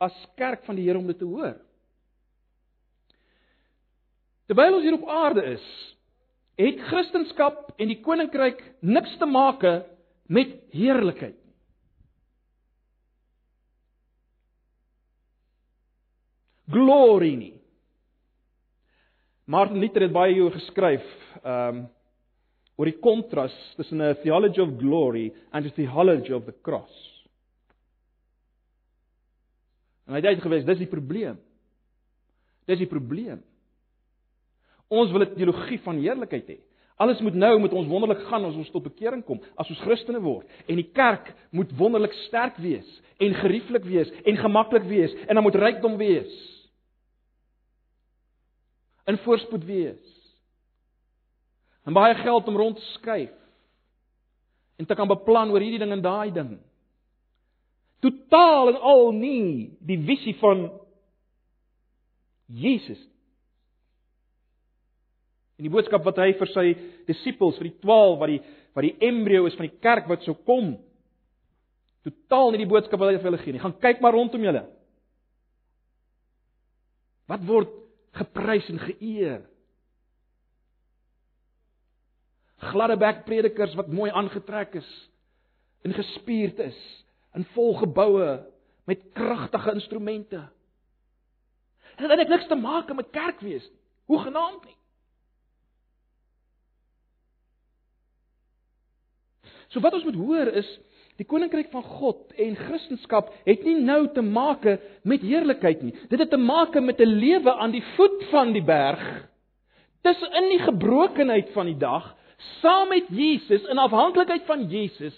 as 0.00 0.14
kerk 0.38 0.64
van 0.66 0.78
die 0.78 0.86
Here 0.86 0.98
om 0.98 1.08
dit 1.10 1.18
te 1.18 1.26
hoor. 1.26 1.56
Terwyl 4.48 4.78
ons 4.78 4.86
hier 4.86 4.96
op 4.96 5.08
aarde 5.12 5.44
is, 5.50 5.64
het 6.58 6.80
Christendom 6.88 7.58
en 7.76 7.90
die 7.90 8.00
koninkryk 8.02 8.62
niks 8.80 9.18
te 9.20 9.26
maak 9.28 9.66
met 10.28 10.54
heerlikheid 10.72 11.36
nie. 11.36 11.54
Glory 16.68 17.34
nie. 17.36 17.54
Martin 19.48 19.80
Luther 19.80 20.04
het 20.04 20.12
baie 20.12 20.34
hieroor 20.34 20.56
geskryf. 20.58 21.06
Ehm 21.42 21.84
um, 21.84 21.86
oor 22.78 22.86
die 22.86 23.00
kontras 23.02 23.54
tussen 23.76 24.00
'n 24.00 24.16
theology 24.22 24.60
of 24.60 24.78
glory 24.78 25.32
and 25.50 25.66
a 25.66 25.70
theology 25.70 26.32
of 26.32 26.44
the 26.44 26.54
cross. 26.62 26.94
En 30.06 30.14
hy 30.14 30.20
het 30.20 30.36
uitgewys, 30.36 30.64
dis 30.64 30.78
die 30.78 30.86
probleem. 30.86 31.38
Dis 32.66 32.78
die 32.78 32.86
probleem. 32.86 33.42
Ons 34.88 35.10
wil 35.10 35.22
'n 35.22 35.34
teologie 35.34 35.80
van 35.80 35.98
heerlikheid 35.98 36.48
hê. 36.48 36.58
Alles 36.96 37.20
moet 37.20 37.34
nou 37.34 37.60
met 37.60 37.72
ons 37.72 37.86
wonderlik 37.86 38.26
gaan 38.26 38.44
as 38.44 38.54
ons 38.54 38.70
tot 38.70 38.82
bekering 38.82 39.24
kom, 39.24 39.40
as 39.56 39.68
ons 39.68 39.80
Christene 39.80 40.20
word. 40.20 40.46
En 40.66 40.76
die 40.76 40.90
kerk 40.92 41.34
moet 41.50 41.70
wonderlik 41.76 42.12
sterk 42.12 42.56
wees 42.56 43.02
en 43.18 43.34
gerieflik 43.34 43.84
wees 43.84 44.10
en 44.24 44.36
gemaklik 44.36 44.82
wees 44.82 45.14
en 45.28 45.34
dan 45.34 45.42
moet 45.42 45.54
rykdom 45.54 45.96
wees. 45.96 46.32
In 49.06 49.18
voorspoed 49.18 49.64
wees 49.64 50.17
en 51.88 51.96
baie 51.96 52.16
geld 52.20 52.48
om 52.50 52.56
rond 52.60 52.76
te 52.76 52.84
skuif 52.94 53.32
en 54.78 54.86
te 54.86 54.94
kan 54.94 55.08
beplan 55.10 55.50
oor 55.50 55.64
hierdie 55.64 55.80
ding 55.82 55.90
en 55.96 56.02
daai 56.04 56.30
ding. 56.30 56.52
Totaal 58.04 58.74
en 58.74 58.76
al 58.92 59.08
nie 59.16 59.70
die 59.82 59.98
visie 60.06 60.36
van 60.38 60.68
Jesus. 62.46 63.00
En 65.58 65.66
die 65.66 65.72
boodskap 65.72 66.04
wat 66.06 66.20
hy 66.22 66.30
vir 66.38 66.52
sy 66.52 66.66
disippels, 67.08 67.58
vir 67.58 67.72
die 67.72 67.78
12 67.82 68.20
wat 68.20 68.34
die 68.36 68.40
wat 68.76 68.84
die 68.84 69.08
embrio 69.08 69.48
is 69.48 69.56
van 69.58 69.66
die 69.66 69.80
kerk 69.82 70.06
wat 70.06 70.22
sou 70.22 70.36
kom. 70.46 70.76
Totaal 72.06 72.52
nie 72.54 72.60
die 72.62 72.70
boodskap 72.70 73.00
wat 73.00 73.10
hy 73.10 73.16
vir 73.18 73.32
hulle 73.32 73.40
gee 73.42 73.56
nie. 73.56 73.62
Gaan 73.64 73.74
kyk 73.82 74.04
maar 74.04 74.14
rondom 74.14 74.44
julle. 74.46 74.62
Wat 77.28 77.42
word 77.48 77.72
geprys 78.20 78.68
en 78.70 78.78
geëer? 78.84 79.40
Gladde 82.58 82.96
bek 82.96 83.24
predikers 83.24 83.74
wat 83.74 83.92
mooi 83.92 84.10
aangetrek 84.10 84.74
is 84.74 85.10
en 85.82 85.94
gespierd 85.94 86.58
is 86.58 86.78
in 87.34 87.44
vol 87.54 87.76
geboue 87.78 88.46
met 88.88 89.04
kragtige 89.12 89.72
instrumente. 89.72 90.48
En 91.96 92.08
dit 92.08 92.18
het 92.18 92.28
niks 92.28 92.46
te 92.46 92.54
maak 92.54 92.94
met 92.94 93.10
kerk 93.10 93.40
wees 93.40 93.66
nie. 93.70 93.78
Hoe 94.08 94.18
genaamd 94.24 94.64
nie. 94.64 94.76
So 99.68 99.80
wat 99.84 99.92
ons 99.98 100.06
moet 100.08 100.16
hoor 100.16 100.48
is 100.56 100.68
die 101.18 101.26
koninkryk 101.28 101.68
van 101.74 101.84
God 101.84 102.32
en 102.40 102.56
Christendom 102.56 103.32
het 103.44 103.64
nie 103.66 103.74
nou 103.84 104.06
te 104.14 104.22
maak 104.24 104.64
met 105.02 105.26
heerlikheid 105.26 105.82
nie. 105.84 105.92
Dit 106.08 106.22
het 106.22 106.30
te 106.32 106.40
maak 106.40 106.78
met 106.80 107.00
'n 107.00 107.18
lewe 107.20 107.52
aan 107.52 107.74
die 107.74 107.84
voet 107.96 108.24
van 108.30 108.52
die 108.52 108.64
berg. 108.64 109.28
Dis 110.02 110.22
in 110.22 110.48
die 110.48 110.62
gebrokenheid 110.64 111.50
van 111.52 111.66
die 111.66 111.76
dag 111.76 112.14
saam 112.38 112.88
met 112.88 113.08
Jesus 113.10 113.66
in 113.66 113.78
afhanklikheid 113.78 114.44
van 114.46 114.68
Jesus. 114.70 115.16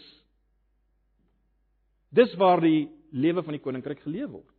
Dis 2.09 2.33
waar 2.41 2.63
die 2.65 2.89
lewe 3.13 3.43
van 3.45 3.57
die 3.57 3.63
koninkryk 3.63 4.01
geleef 4.05 4.31
word. 4.33 4.57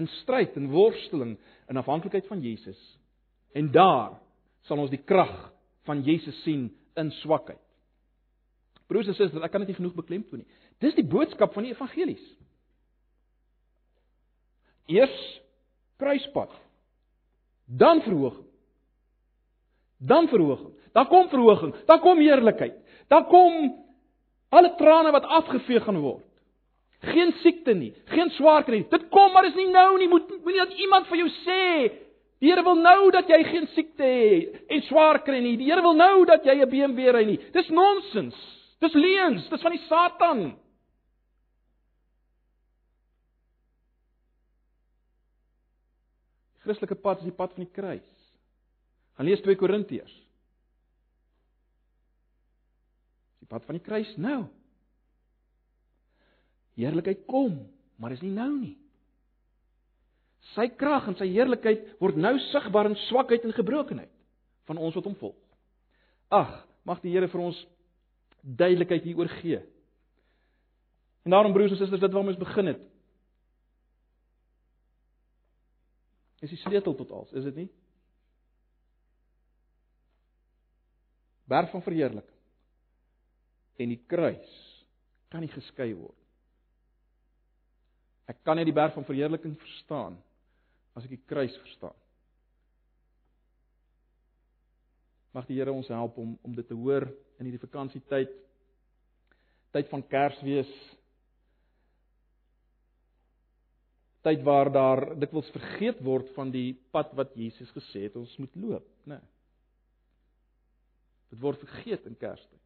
In 0.00 0.08
stryd 0.22 0.56
en 0.56 0.70
worsteling 0.72 1.36
in 1.68 1.80
afhanklikheid 1.80 2.28
van 2.28 2.42
Jesus. 2.44 2.78
En 3.56 3.70
daar 3.72 4.18
sal 4.68 4.80
ons 4.80 4.92
die 4.92 5.02
krag 5.02 5.34
van 5.88 6.04
Jesus 6.06 6.36
sien 6.46 6.70
in 6.96 7.10
swakheid. 7.22 7.60
Broers 8.88 9.08
en 9.08 9.16
susters, 9.16 9.42
ek 9.44 9.52
kan 9.52 9.64
dit 9.64 9.72
nie 9.72 9.78
genoeg 9.78 9.96
beklemtoon 9.96 10.42
nie. 10.42 10.60
Dis 10.82 10.96
die 10.98 11.06
boodskap 11.08 11.54
van 11.56 11.64
die 11.66 11.72
evangelies. 11.72 12.24
Eers 14.92 15.18
kruispad. 16.02 16.52
Dan 17.66 18.02
verhoging 18.04 18.51
dan 20.06 20.28
verhoging. 20.28 20.74
Dan 20.92 21.06
kom 21.06 21.28
verhoging, 21.28 21.74
dan 21.86 22.00
kom 22.00 22.18
heerlikheid. 22.18 22.74
Dan 23.08 23.24
kom 23.30 23.72
alle 24.48 24.74
trane 24.76 25.10
wat 25.10 25.24
afgevee 25.24 25.80
gaan 25.80 26.00
word. 26.00 26.26
Geen 27.02 27.32
siekte 27.42 27.74
nie, 27.74 27.94
geen 28.12 28.30
swaar 28.30 28.62
kry 28.64 28.82
nie. 28.82 28.88
Dit 28.90 29.08
kom 29.10 29.32
maar 29.32 29.48
is 29.48 29.56
nie 29.58 29.70
nou 29.72 29.96
nie. 29.98 30.08
Moet 30.08 30.28
moenie 30.44 30.60
dat 30.62 30.76
iemand 30.78 31.08
vir 31.10 31.24
jou 31.24 31.30
sê 31.42 31.62
Die 32.42 32.50
Here 32.50 32.64
wil 32.66 32.80
nou 32.82 33.10
dat 33.14 33.28
jy 33.30 33.38
geen 33.46 33.68
siekte 33.70 34.02
het 34.02 34.72
en 34.74 34.80
swaar 34.88 35.20
kry 35.22 35.38
nie. 35.38 35.54
Die 35.60 35.68
Here 35.68 35.82
wil 35.84 35.94
nou 35.94 36.24
dat 36.26 36.42
jy 36.44 36.56
'n 36.58 36.70
BMW 36.70 37.12
ry 37.14 37.24
nie. 37.24 37.38
Dis 37.54 37.68
nonsens. 37.70 38.34
Dis 38.80 38.92
leuns, 38.92 39.48
dis 39.48 39.62
van 39.62 39.70
die 39.70 39.84
Satan. 39.86 40.40
Die 46.54 46.62
Christelike 46.66 46.98
pad 46.98 47.18
is 47.18 47.30
die 47.30 47.36
pad 47.36 47.54
van 47.54 47.64
die 47.64 47.72
kruis. 47.72 48.21
Gaan 49.16 49.28
lees 49.28 49.42
2 49.44 49.58
Korintiërs. 49.60 50.14
Die 53.42 53.48
pad 53.50 53.64
van 53.68 53.76
die 53.76 53.84
kruis 53.84 54.12
nou. 54.16 54.44
Heerlikheid 56.78 57.26
kom, 57.28 57.58
maar 58.00 58.14
is 58.14 58.22
nie 58.24 58.32
nou 58.32 58.50
nie. 58.56 58.76
Sy 60.54 60.66
krag 60.78 61.06
en 61.10 61.16
sy 61.18 61.28
heerlikheid 61.30 61.84
word 62.00 62.18
nou 62.18 62.34
sigbaar 62.50 62.90
in 62.90 62.98
swakheid 63.06 63.44
en 63.46 63.54
gebrokenheid 63.56 64.10
van 64.68 64.80
ons 64.80 64.96
wat 64.96 65.06
hom 65.06 65.18
volg. 65.20 65.38
Ag, 66.32 66.54
mag 66.88 67.02
die 67.04 67.12
Here 67.12 67.28
vir 67.30 67.44
ons 67.44 67.58
duidelikheid 68.42 69.04
hieroor 69.06 69.30
gee. 69.40 69.60
En 71.22 71.30
daarom 71.30 71.52
broers 71.54 71.70
en 71.70 71.78
susters, 71.78 72.00
dit 72.02 72.12
waarmee 72.12 72.34
ons 72.34 72.42
begin 72.42 72.72
het. 72.72 72.80
Is 76.42 76.50
die 76.50 76.58
sleutel 76.58 76.96
tot 76.98 77.12
alles, 77.14 77.36
is 77.38 77.46
dit 77.52 77.60
nie? 77.62 77.68
Berg 81.52 81.70
van 81.72 81.84
verheerliking 81.84 82.40
en 83.82 83.92
die 83.92 84.02
kruis 84.08 84.52
kan 85.32 85.42
nie 85.44 85.52
geskei 85.52 85.92
word. 85.96 86.18
Ek 88.30 88.38
kan 88.46 88.58
net 88.58 88.68
die 88.68 88.76
berg 88.76 88.94
van 88.94 89.06
verheerliking 89.08 89.56
verstaan 89.60 90.18
as 90.96 91.06
ek 91.06 91.16
die 91.16 91.24
kruis 91.28 91.54
verstaan. 91.64 91.96
Mag 95.32 95.48
die 95.48 95.56
Here 95.56 95.72
ons 95.72 95.88
help 95.88 96.18
om 96.20 96.36
om 96.44 96.56
dit 96.56 96.66
te 96.68 96.76
hoor 96.76 97.08
in 97.40 97.48
hierdie 97.48 97.62
vakansietyd. 97.62 98.32
Tyd 99.72 99.88
van 99.88 100.04
Kersfees. 100.04 100.72
Tyd 104.22 104.44
waar 104.46 104.70
daar 104.70 105.06
dikwels 105.18 105.48
vergeet 105.54 106.02
word 106.04 106.28
van 106.36 106.52
die 106.54 106.76
pad 106.94 107.16
wat 107.18 107.32
Jesus 107.34 107.72
gesê 107.74 108.06
het 108.06 108.18
ons 108.20 108.36
moet 108.38 108.60
loop, 108.60 108.84
né? 109.08 109.16
Nee. 109.16 109.31
Dit 111.32 111.40
word 111.40 111.62
vergeet 111.64 112.04
in 112.06 112.16
Kerstyd. 112.20 112.60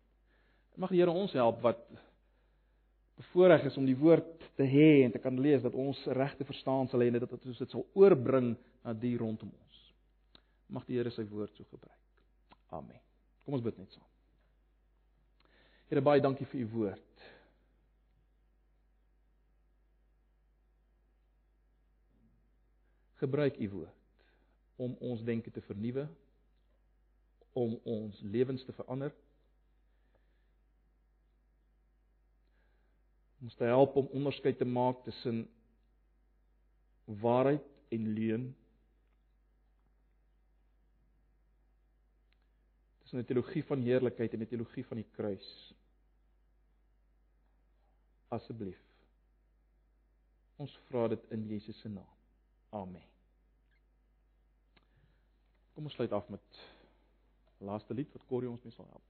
Mag 0.76 0.90
die 0.92 0.98
Here 1.00 1.12
ons 1.14 1.32
help 1.38 1.62
wat 1.64 1.78
bevoorreg 3.16 3.68
is 3.70 3.76
om 3.80 3.86
die 3.86 3.96
woord 3.96 4.42
te 4.58 4.66
hê 4.68 5.04
en 5.04 5.14
te 5.14 5.22
kan 5.22 5.38
lees 5.40 5.62
dat 5.64 5.76
ons 5.78 6.02
regte 6.18 6.44
verstaan 6.44 6.90
sal 6.90 7.00
hê 7.00 7.08
en 7.08 7.20
dat 7.22 7.32
ons 7.32 7.62
dit 7.62 7.72
sal 7.72 7.86
oorbring 7.96 8.52
na 8.84 8.92
die 8.92 9.14
rondom 9.16 9.54
ons. 9.54 9.78
Mag 10.68 10.84
die 10.90 10.98
Here 10.98 11.14
sy 11.14 11.24
woord 11.30 11.54
so 11.54 11.64
gebruik. 11.70 12.20
Amen. 12.74 13.00
Kom 13.46 13.54
ons 13.56 13.64
bid 13.64 13.78
net 13.78 13.94
saam. 13.94 14.04
Here 15.86 16.02
baie 16.02 16.20
dankie 16.20 16.48
vir 16.50 16.64
u 16.64 16.68
woord. 16.74 17.26
Gebruik 23.22 23.62
u 23.62 23.70
woord 23.78 23.94
om 24.82 24.98
ons 25.00 25.22
denke 25.24 25.54
te 25.54 25.62
vernuwe 25.64 26.04
om 27.56 27.80
ons 27.84 28.20
lewens 28.20 28.64
te 28.64 28.72
verander. 28.76 29.14
Om 33.38 33.48
ons 33.48 33.56
te 33.56 33.64
help 33.64 33.96
om 33.96 34.10
onderskeid 34.20 34.58
te 34.58 34.68
maak 34.68 35.00
tussen 35.04 35.46
waarheid 37.22 37.64
en 37.96 38.12
leuen. 38.18 38.46
Tussen 43.00 43.18
'n 43.18 43.24
teologie 43.24 43.64
van 43.64 43.80
heerlikheid 43.80 44.32
en 44.32 44.40
'n 44.40 44.48
teologie 44.52 44.86
van 44.86 44.96
die 44.96 45.10
kruis. 45.16 45.74
Asseblief. 48.28 48.82
Ons 50.56 50.78
vra 50.88 51.08
dit 51.08 51.30
in 51.30 51.46
Jesus 51.46 51.80
se 51.80 51.88
naam. 51.88 52.16
Amen. 52.68 53.04
Kom 55.74 55.84
ons 55.84 55.94
sluit 55.94 56.12
af 56.12 56.28
met 56.28 56.75
laaste 57.58 57.94
lied 57.94 58.12
wat 58.12 58.26
Corrie 58.26 58.50
ons 58.50 58.62
mee 58.62 58.72
sal 58.72 58.88
help. 58.90 59.06